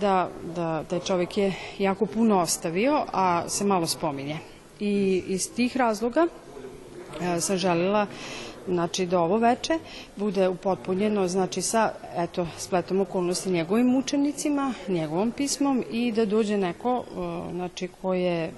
da, 0.00 0.28
da 0.54 0.84
taj 0.84 1.00
čovjek 1.00 1.38
je 1.38 1.54
jako 1.78 2.06
puno 2.06 2.40
ostavio, 2.40 3.04
a 3.12 3.48
se 3.48 3.64
malo 3.64 3.86
spominje. 3.86 4.38
I 4.80 5.22
iz 5.26 5.54
tih 5.54 5.76
razloga 5.76 6.26
e, 7.20 7.40
sam 7.40 7.56
želila 7.56 8.06
znači 8.68 9.06
da 9.06 9.20
ovo 9.20 9.36
veče 9.36 9.78
bude 10.16 10.48
upotpunjeno 10.48 11.28
znači 11.28 11.62
sa 11.62 11.92
eto 12.16 12.46
spletom 12.58 13.00
okolnosti 13.00 13.50
njegovim 13.50 13.94
učenicima, 13.96 14.74
njegovom 14.88 15.30
pismom 15.30 15.84
i 15.90 16.12
da 16.12 16.24
dođe 16.24 16.56
neko 16.56 16.98
e, 16.98 17.52
znači 17.52 17.88
ko 18.02 18.14
je 18.14 18.44
e, 18.44 18.50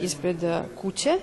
ispred 0.00 0.36
kuće 0.80 1.10
e, 1.10 1.18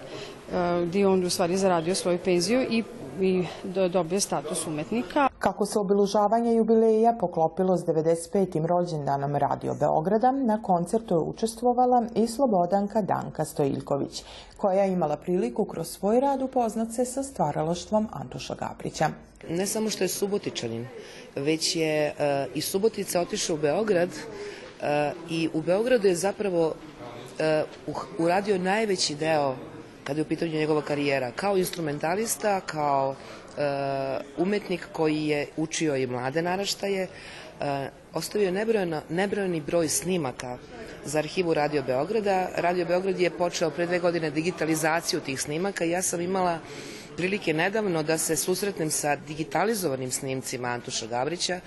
gdje 0.85 1.07
on 1.07 1.23
u 1.25 1.29
stvari 1.29 1.57
zaradio 1.57 1.95
svoju 1.95 2.17
penziju 2.17 2.61
i 2.69 2.83
i 3.21 3.43
dobio 3.89 4.19
status 4.19 4.67
umetnika. 4.67 5.29
Kako 5.43 5.65
se 5.65 5.79
obilužavanje 5.79 6.55
jubileja 6.55 7.13
poklopilo 7.19 7.77
s 7.77 7.85
95. 7.85 8.65
rođendanom 8.65 9.35
Radio 9.35 9.73
Beograda, 9.79 10.31
na 10.31 10.61
koncertu 10.61 11.15
je 11.15 11.19
učestvovala 11.19 12.03
i 12.15 12.27
Slobodanka 12.27 13.01
Danka 13.01 13.45
Stojiljković, 13.45 14.23
koja 14.57 14.83
je 14.83 14.93
imala 14.93 15.17
priliku 15.17 15.65
kroz 15.65 15.87
svoj 15.87 16.19
rad 16.19 16.41
upoznat 16.41 16.93
se 16.93 17.05
sa 17.05 17.23
stvaralaštvom 17.23 18.07
Antuša 18.11 18.55
Gabrića. 18.55 19.09
Ne 19.49 19.67
samo 19.67 19.89
što 19.89 20.03
je 20.03 20.07
Subotičanin, 20.07 20.87
već 21.35 21.75
je 21.75 22.11
uh, 22.11 22.55
i 22.55 22.61
Subotica 22.61 23.21
otišao 23.21 23.55
u 23.55 23.59
Beograd 23.59 24.09
uh, 24.09 24.85
i 25.29 25.49
u 25.53 25.61
Beogradu 25.61 26.07
je 26.07 26.15
zapravo 26.15 26.67
uh, 27.87 27.95
uradio 28.19 28.57
najveći 28.57 29.15
deo 29.15 29.55
kada 30.03 30.19
je 30.19 30.21
u 30.21 30.27
pitanju 30.27 30.51
njegova 30.51 30.81
karijera, 30.81 31.31
kao 31.31 31.57
instrumentalista, 31.57 32.61
kao 32.61 33.15
e, 33.15 33.61
umetnik 34.37 34.87
koji 34.91 35.27
je 35.27 35.47
učio 35.57 35.95
i 35.95 36.07
mlade 36.07 36.41
naraštaje, 36.41 37.07
e, 37.61 37.89
ostavio 38.13 38.51
nebrojno, 38.51 39.01
nebrojni 39.09 39.61
broj 39.61 39.89
snimaka 39.89 40.57
za 41.05 41.19
arhivu 41.19 41.53
Radio 41.53 41.83
Beograda. 41.83 42.49
Radio 42.55 42.85
Beograd 42.85 43.19
je 43.19 43.29
počeo 43.29 43.69
pre 43.69 43.85
dve 43.85 43.99
godine 43.99 44.31
digitalizaciju 44.31 45.19
tih 45.19 45.41
snimaka 45.41 45.85
i 45.85 45.89
ja 45.89 46.01
sam 46.01 46.21
imala 46.21 46.59
prilike 47.17 47.53
nedavno 47.53 48.03
da 48.03 48.17
se 48.17 48.35
susretnem 48.35 48.91
sa 48.91 49.15
digitalizovanim 49.15 50.11
snimcima 50.11 50.67
Antuša 50.67 51.07
Gavrića 51.07 51.59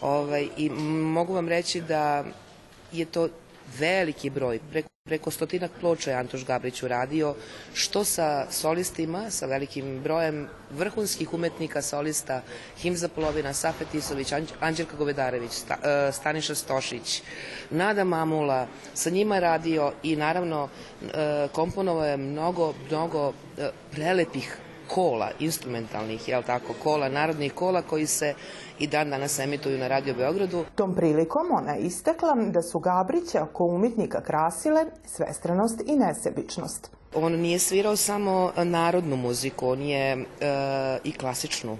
ovaj, 0.00 0.48
i 0.56 0.70
mogu 0.70 1.34
vam 1.34 1.48
reći 1.48 1.80
da 1.80 2.24
je 2.92 3.04
to 3.04 3.28
veliki 3.78 4.30
broj, 4.30 4.60
preko 4.70 4.94
Preko 5.08 5.30
stotinak 5.30 5.70
ploča 5.80 6.10
je 6.10 6.16
Antoš 6.16 6.44
Gabrić 6.48 6.82
uradio, 6.82 7.34
što 7.74 8.04
sa 8.04 8.46
solistima, 8.50 9.30
sa 9.30 9.46
velikim 9.46 10.00
brojem 10.00 10.48
vrhunskih 10.70 11.34
umetnika, 11.34 11.82
solista, 11.82 12.40
Himza 12.78 13.08
Polovina, 13.08 13.52
Safet 13.52 13.94
Isović, 13.94 14.32
Anđelka 14.60 14.96
Govedarević, 14.96 15.50
e, 15.52 16.12
Staniša 16.12 16.54
Stošić, 16.54 17.22
Nada 17.70 18.04
Mamula, 18.04 18.66
sa 18.94 19.10
njima 19.10 19.38
radio 19.38 19.92
i 20.02 20.16
naravno 20.16 20.68
e, 20.68 21.48
komponovao 21.52 22.06
je 22.06 22.16
mnogo, 22.16 22.74
mnogo 22.88 23.32
e, 23.58 23.70
prelepih 23.92 24.56
kola, 24.88 25.30
instrumentalnih, 25.38 26.28
jel 26.28 26.42
tako, 26.42 26.74
kola, 26.82 27.08
narodnih 27.08 27.52
kola 27.52 27.82
koji 27.82 28.06
se 28.06 28.34
i 28.78 28.86
dan 28.86 29.10
danas 29.10 29.38
emituju 29.38 29.78
na 29.78 29.88
Radio 29.88 30.14
Beogradu. 30.14 30.64
Tom 30.74 30.94
prilikom 30.94 31.46
ona 31.52 31.72
je 31.72 31.82
istakla 31.82 32.34
da 32.34 32.62
su 32.62 32.78
Gabrića 32.78 33.42
oko 33.42 33.64
umjetnika 33.64 34.20
krasile 34.22 34.84
svestranost 35.04 35.80
i 35.86 35.96
nesebičnost. 35.96 36.90
On 37.14 37.32
nije 37.32 37.58
svirao 37.58 37.96
samo 37.96 38.52
narodnu 38.56 39.16
muziku, 39.16 39.68
on 39.68 39.82
je 39.82 40.12
e, 40.12 40.16
i 41.04 41.12
klasičnu 41.12 41.78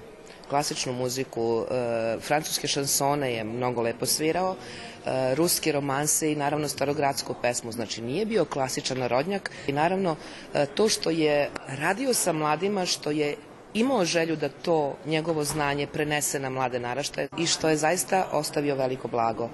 klasičnu 0.49 0.93
muziku, 0.93 1.65
e, 1.71 2.21
francuske 2.21 2.69
šansone 2.69 3.33
je 3.33 3.45
mnogo 3.45 3.83
lepo 3.83 4.07
svirao, 4.07 4.57
e, 4.57 5.35
ruske 5.35 5.73
romanse 5.73 6.33
i 6.33 6.37
naravno 6.37 6.69
starogradsku 6.69 7.35
pesmu. 7.43 7.73
Znači 7.73 8.03
nije 8.03 8.27
bio 8.27 8.45
klasičan 8.45 8.99
narodnjak 8.99 9.51
i 9.67 9.73
naravno 9.73 10.17
e, 10.55 10.67
to 10.67 10.89
što 10.89 11.11
je 11.11 11.51
radio 11.67 12.15
sa 12.15 12.33
mladima, 12.33 12.87
što 12.87 13.11
je 13.11 13.37
imao 13.75 14.05
želju 14.05 14.37
da 14.37 14.49
to 14.49 14.97
njegovo 15.07 15.45
znanje 15.45 15.87
prenese 15.87 16.41
na 16.41 16.51
mlade 16.51 16.79
naraštaje 16.79 17.29
i 17.39 17.47
što 17.47 17.69
je 17.69 17.77
zaista 17.77 18.29
ostavio 18.33 18.75
veliko 18.75 19.09
blago. 19.09 19.49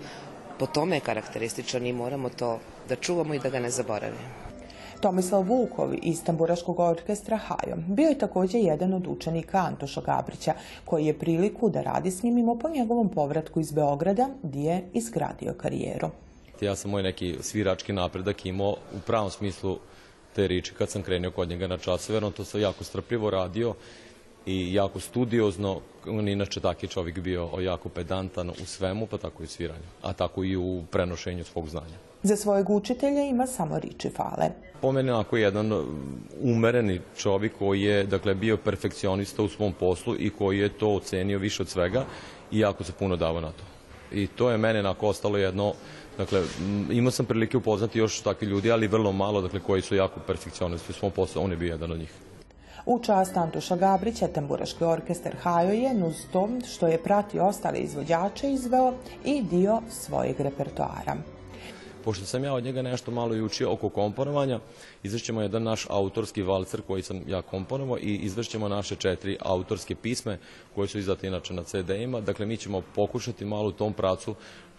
Po 0.58 0.66
tome 0.66 0.96
je 0.96 1.00
karakterističan 1.00 1.86
i 1.86 1.92
moramo 1.92 2.28
to 2.28 2.60
da 2.88 2.96
čuvamo 2.96 3.34
i 3.34 3.38
da 3.38 3.48
ga 3.48 3.60
ne 3.60 3.70
zaboravimo. 3.70 4.49
Tomislav 5.00 5.42
Vukov 5.42 5.94
iz 6.02 6.24
Tamburaškog 6.24 6.78
orkestra 6.78 7.36
Hajo 7.36 7.76
bio 7.88 8.08
je 8.08 8.18
također 8.18 8.60
jedan 8.60 8.94
od 8.94 9.06
učenika 9.06 9.58
Antoša 9.58 10.00
Gabrića, 10.00 10.54
koji 10.84 11.06
je 11.06 11.18
priliku 11.18 11.70
da 11.70 11.82
radi 11.82 12.10
s 12.10 12.22
njim 12.22 12.38
imao 12.38 12.58
po 12.58 12.68
njegovom 12.68 13.08
povratku 13.08 13.60
iz 13.60 13.72
Beograda, 13.72 14.28
gdje 14.42 14.70
je 14.70 14.88
izgradio 14.94 15.54
karijeru. 15.54 16.10
Ja 16.60 16.76
sam 16.76 16.90
moj 16.90 17.02
neki 17.02 17.36
svirački 17.40 17.92
napredak 17.92 18.46
imao 18.46 18.70
u 18.70 19.00
pravom 19.06 19.30
smislu 19.30 19.78
te 20.34 20.46
riči 20.46 20.74
kad 20.74 20.90
sam 20.90 21.02
krenio 21.02 21.30
kod 21.30 21.48
njega 21.48 21.66
na 21.66 21.78
časove, 21.78 22.18
on 22.18 22.32
to 22.32 22.44
sam 22.44 22.60
jako 22.60 22.84
strpljivo 22.84 23.30
radio 23.30 23.74
i 24.46 24.74
jako 24.74 25.00
studiozno, 25.00 25.80
on 26.06 26.28
inače 26.28 26.60
taki 26.60 26.88
čovjek 26.88 27.20
bio 27.20 27.48
jako 27.60 27.88
pedantan 27.88 28.50
u 28.50 28.66
svemu, 28.66 29.06
pa 29.06 29.18
tako 29.18 29.42
i 29.42 29.46
u 29.46 29.48
sviranju, 29.48 29.88
a 30.02 30.12
tako 30.12 30.44
i 30.44 30.56
u 30.56 30.82
prenošenju 30.90 31.44
svog 31.44 31.68
znanja. 31.68 32.09
Za 32.22 32.36
svojeg 32.36 32.70
učitelja 32.70 33.22
ima 33.22 33.46
samo 33.46 33.78
riči 33.78 34.10
fale. 34.10 34.50
Po 34.80 34.92
mene 34.92 35.12
ako 35.12 35.36
jedan 35.36 35.72
umereni 36.42 37.00
čovjek 37.16 37.52
koji 37.58 37.82
je 37.82 38.04
dakle, 38.04 38.34
bio 38.34 38.56
perfekcionista 38.56 39.42
u 39.42 39.48
svom 39.48 39.72
poslu 39.72 40.16
i 40.18 40.30
koji 40.30 40.58
je 40.58 40.68
to 40.68 40.94
ocenio 40.94 41.38
više 41.38 41.62
od 41.62 41.68
svega 41.68 42.04
i 42.50 42.58
jako 42.58 42.84
se 42.84 42.92
puno 42.92 43.16
davo 43.16 43.40
na 43.40 43.50
to. 43.52 43.64
I 44.12 44.26
to 44.26 44.50
je 44.50 44.58
mene 44.58 44.78
onako 44.80 45.08
ostalo 45.08 45.38
jedno, 45.38 45.72
dakle, 46.18 46.42
imao 46.90 47.10
sam 47.10 47.26
prilike 47.26 47.56
upoznati 47.56 47.98
još 47.98 48.20
takvi 48.20 48.46
ljudi, 48.46 48.72
ali 48.72 48.86
vrlo 48.86 49.12
malo, 49.12 49.40
dakle, 49.40 49.60
koji 49.60 49.82
su 49.82 49.96
jako 49.96 50.20
perfekcionisti 50.26 50.90
u 50.90 50.94
svom 50.94 51.12
poslu, 51.12 51.42
on 51.42 51.50
je 51.50 51.56
bio 51.56 51.72
jedan 51.72 51.92
od 51.92 51.98
njih. 51.98 52.12
U 52.86 52.98
čast 52.98 53.36
Antuša 53.36 53.76
Gabrića, 53.76 54.28
Tamburaški 54.28 54.84
orkestar 54.84 55.36
Hajo 55.42 55.72
je, 55.72 55.94
nuz 55.94 56.14
to 56.32 56.48
što 56.68 56.86
je 56.88 57.02
pratio 57.02 57.46
ostale 57.46 57.78
izvođače, 57.78 58.52
izveo 58.52 58.94
i 59.24 59.42
dio 59.42 59.80
svojeg 59.90 60.40
repertoara. 60.40 61.16
Pošto 62.04 62.24
sam 62.24 62.44
ja 62.44 62.54
od 62.54 62.64
njega 62.64 62.82
nešto 62.82 63.10
malo 63.10 63.34
i 63.34 63.42
učio 63.42 63.72
oko 63.72 63.88
komponovanja, 63.88 64.60
izvršćemo 65.02 65.42
jedan 65.42 65.62
naš 65.62 65.86
autorski 65.88 66.42
valcer 66.42 66.82
koji 66.86 67.02
sam 67.02 67.22
ja 67.26 67.42
komponovao 67.42 67.98
i 67.98 68.16
izvršćemo 68.16 68.68
naše 68.68 68.96
četiri 68.96 69.36
autorske 69.40 69.94
pisme 69.94 70.38
koje 70.74 70.88
su 70.88 70.98
izdate 70.98 71.26
inače 71.26 71.54
na 71.54 71.62
CD-ima. 71.62 72.20
Dakle, 72.20 72.46
mi 72.46 72.56
ćemo 72.56 72.82
pokušati 72.94 73.44
malo 73.44 73.68
u 73.68 73.72
tom 73.72 73.92
pracu 73.92 74.34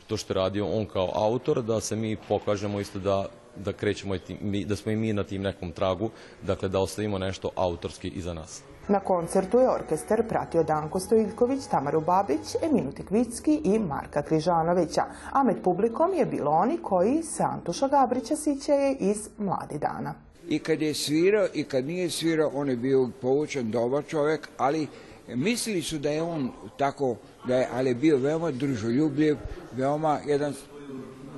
to 0.08 0.18
što 0.18 0.34
je 0.34 0.36
radio 0.36 0.68
on 0.68 0.86
kao 0.86 1.12
autor, 1.14 1.64
da 1.64 1.82
se 1.82 1.96
mi 1.96 2.18
pokažemo 2.28 2.80
isto 2.80 3.00
da 3.00 3.26
da 3.56 3.74
krećemo 3.74 4.16
i 4.16 4.66
da 4.66 4.76
smo 4.76 4.92
i 4.92 4.96
mi 4.96 5.14
na 5.14 5.24
tim 5.24 5.42
nekom 5.42 5.72
tragu, 5.72 6.10
dakle 6.42 6.70
da 6.70 6.80
ostavimo 6.80 7.18
nešto 7.18 7.50
autorski 7.56 8.08
iza 8.08 8.34
nas. 8.34 8.64
Na 8.88 9.00
koncertu 9.00 9.60
je 9.60 9.70
orkestar 9.70 10.24
pratio 10.30 10.64
Danko 10.64 11.00
Stojiljković, 11.00 11.66
Tamaru 11.66 12.02
Babić, 12.02 12.56
Eminu 12.62 12.92
Tekvicki 12.92 13.62
i 13.64 13.80
Marka 13.80 14.22
Križanovića, 14.22 15.04
a 15.32 15.44
med 15.44 15.56
publikom 15.64 16.14
je 16.14 16.26
bilo 16.26 16.52
oni 16.52 16.78
koji 16.78 17.24
se 17.24 17.44
Antuša 17.44 17.88
Gabrića 17.88 18.36
sićaje 18.36 18.96
iz 19.00 19.30
Mladi 19.38 19.78
dana. 19.80 20.14
I 20.48 20.60
kad 20.60 20.82
je 20.82 20.94
svirao 20.94 21.48
i 21.54 21.64
kad 21.64 21.86
nije 21.86 22.10
svirao, 22.10 22.52
on 22.54 22.70
je 22.70 22.76
bio 22.76 23.10
povučen 23.22 23.72
dobar 23.72 24.04
čovjek, 24.08 24.50
ali 24.58 24.88
mislili 25.28 25.82
su 25.82 25.98
da 25.98 26.10
je 26.10 26.22
on 26.22 26.52
tako, 26.78 27.16
da 27.48 27.56
je, 27.56 27.68
ali 27.74 27.90
je 27.90 27.96
bio 27.96 28.18
veoma 28.18 28.52
družoljubljiv, 28.52 29.38
veoma 29.72 30.20
jedan, 30.26 30.54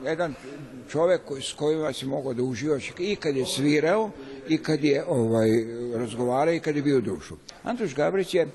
jedan 0.06 0.34
čovjek 0.90 1.22
s 1.42 1.54
kojima 1.54 1.94
si 1.94 2.06
mogao 2.06 2.34
da 2.34 2.44
uživaš 2.44 2.92
i 3.00 3.16
kad 3.16 3.36
je 3.36 3.46
svirao 3.46 4.10
i 4.48 4.58
kad 4.58 4.84
je 4.84 5.06
ovaj, 5.08 5.50
razgovarao 5.96 6.54
i 6.54 6.60
kad 6.60 6.76
je 6.76 6.82
bio 6.82 7.02
dušu. 7.02 7.36
Antoš 7.64 7.96
Gabrić 7.96 8.34
je 8.34 8.48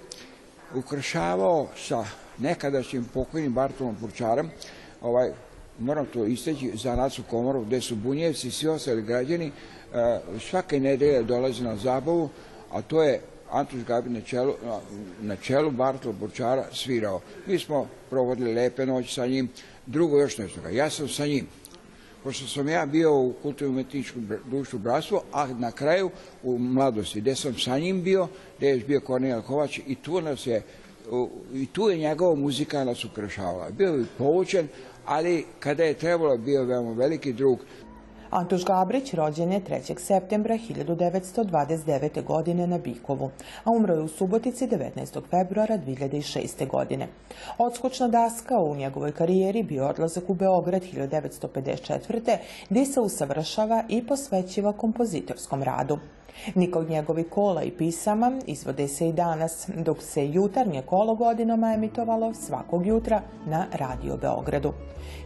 ukrašavao 0.74 1.68
sa 1.76 2.04
nekadašnjim 2.38 3.04
pokojnim 3.14 3.52
Bartolom 3.52 3.96
Purčarem, 4.00 4.50
ovaj, 5.00 5.30
moram 5.78 6.06
to 6.06 6.24
isteći, 6.24 6.70
za 6.74 6.96
nacu 6.96 7.22
komoru, 7.30 7.64
gde 7.64 7.80
su 7.80 7.96
bunjevci 7.96 8.48
i 8.48 8.50
svi 8.50 8.68
ostali 8.68 9.02
građani 9.02 9.46
e, 9.46 9.50
svake 10.50 10.80
nedelje 10.80 11.22
dolaze 11.22 11.64
na 11.64 11.76
zabavu, 11.76 12.28
a 12.70 12.82
to 12.82 13.02
je 13.02 13.20
Antuš 13.50 13.84
Gabrić 13.84 14.14
na 14.14 14.20
čelu, 14.20 14.54
na 15.20 15.36
čelu 15.36 15.70
Bartol 15.70 16.12
Burčara 16.12 16.64
svirao. 16.72 17.20
Mi 17.46 17.58
smo 17.58 17.88
provodili 18.10 18.54
lepe 18.54 18.86
noći 18.86 19.14
sa 19.14 19.26
njim, 19.26 19.48
drugo 19.86 20.18
još 20.18 20.38
nešto. 20.38 20.68
Ja 20.68 20.90
sam 20.90 21.08
sa 21.08 21.26
njim 21.26 21.46
pošto 22.24 22.46
sam 22.46 22.68
ja 22.68 22.86
bio 22.86 23.20
u 23.20 23.32
kulturno-umetničkom 23.42 24.28
društvu 24.50 24.78
Bratstvo, 24.78 25.22
a 25.32 25.46
na 25.46 25.72
kraju 25.72 26.10
u 26.42 26.58
mladosti, 26.58 27.20
gde 27.20 27.36
sam 27.36 27.54
sa 27.54 27.78
njim 27.78 28.02
bio, 28.02 28.28
gde 28.58 28.68
je 28.68 28.84
bio 28.86 29.00
Kornel 29.00 29.42
Kovač 29.42 29.78
i 29.86 29.94
tu 29.94 30.20
nas 30.20 30.46
je 30.46 30.62
i 31.54 31.66
tu 31.66 31.88
je 31.88 31.96
njegova 31.96 32.34
muzika 32.34 32.84
nas 32.84 33.04
ukrašavala. 33.04 33.70
Bio 33.70 33.88
je 33.88 34.04
povučen, 34.18 34.68
ali 35.06 35.44
kada 35.60 35.84
je 35.84 35.94
trebalo 35.94 36.36
bio 36.36 36.64
veoma 36.64 36.92
veliki 36.92 37.32
drug, 37.32 37.58
Antuš 38.30 38.64
Gabrić 38.64 39.14
rođen 39.14 39.52
je 39.52 39.60
3. 39.60 39.98
septembra 39.98 40.54
1929. 40.54 42.24
godine 42.24 42.66
na 42.66 42.78
Bikovu, 42.78 43.30
a 43.64 43.70
umro 43.70 43.94
je 43.94 44.00
u 44.00 44.08
Subotici 44.08 44.66
19. 44.66 45.20
februara 45.30 45.78
2006. 45.78 46.68
godine. 46.68 47.08
Odskočna 47.58 48.08
daska 48.08 48.58
u 48.58 48.76
njegovoj 48.76 49.12
karijeri 49.12 49.62
bio 49.62 49.88
odlazak 49.88 50.30
u 50.30 50.34
Beograd 50.34 50.82
1954. 50.82 52.36
gdje 52.70 52.86
se 52.86 53.00
usavršava 53.00 53.84
i 53.88 54.06
posvećiva 54.06 54.72
kompozitorskom 54.72 55.62
radu. 55.62 55.98
Niko 56.54 56.78
od 56.78 56.90
njegovih 56.90 57.26
kola 57.30 57.62
i 57.62 57.70
pisama 57.70 58.32
izvode 58.46 58.88
se 58.88 59.08
i 59.08 59.12
danas, 59.12 59.68
dok 59.76 60.02
se 60.02 60.28
jutarnje 60.28 60.82
kolo 60.82 61.14
godinama 61.14 61.74
emitovalo 61.74 62.34
svakog 62.34 62.86
jutra 62.86 63.22
na 63.46 63.66
Radio 63.72 64.16
Beogradu. 64.16 64.72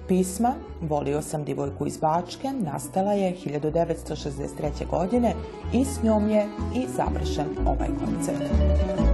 Pisma 0.08 0.54
Volio 0.80 1.22
sam 1.22 1.44
divojku 1.44 1.86
iz 1.86 1.96
Bačke 1.96 2.48
nastala 2.52 3.12
je 3.12 3.36
1963. 3.44 4.90
godine 4.90 5.34
i 5.72 5.84
s 5.84 6.02
njom 6.02 6.30
je 6.30 6.46
i 6.76 6.86
završen 6.96 7.46
ovaj 7.66 7.88
koncert. 7.88 9.11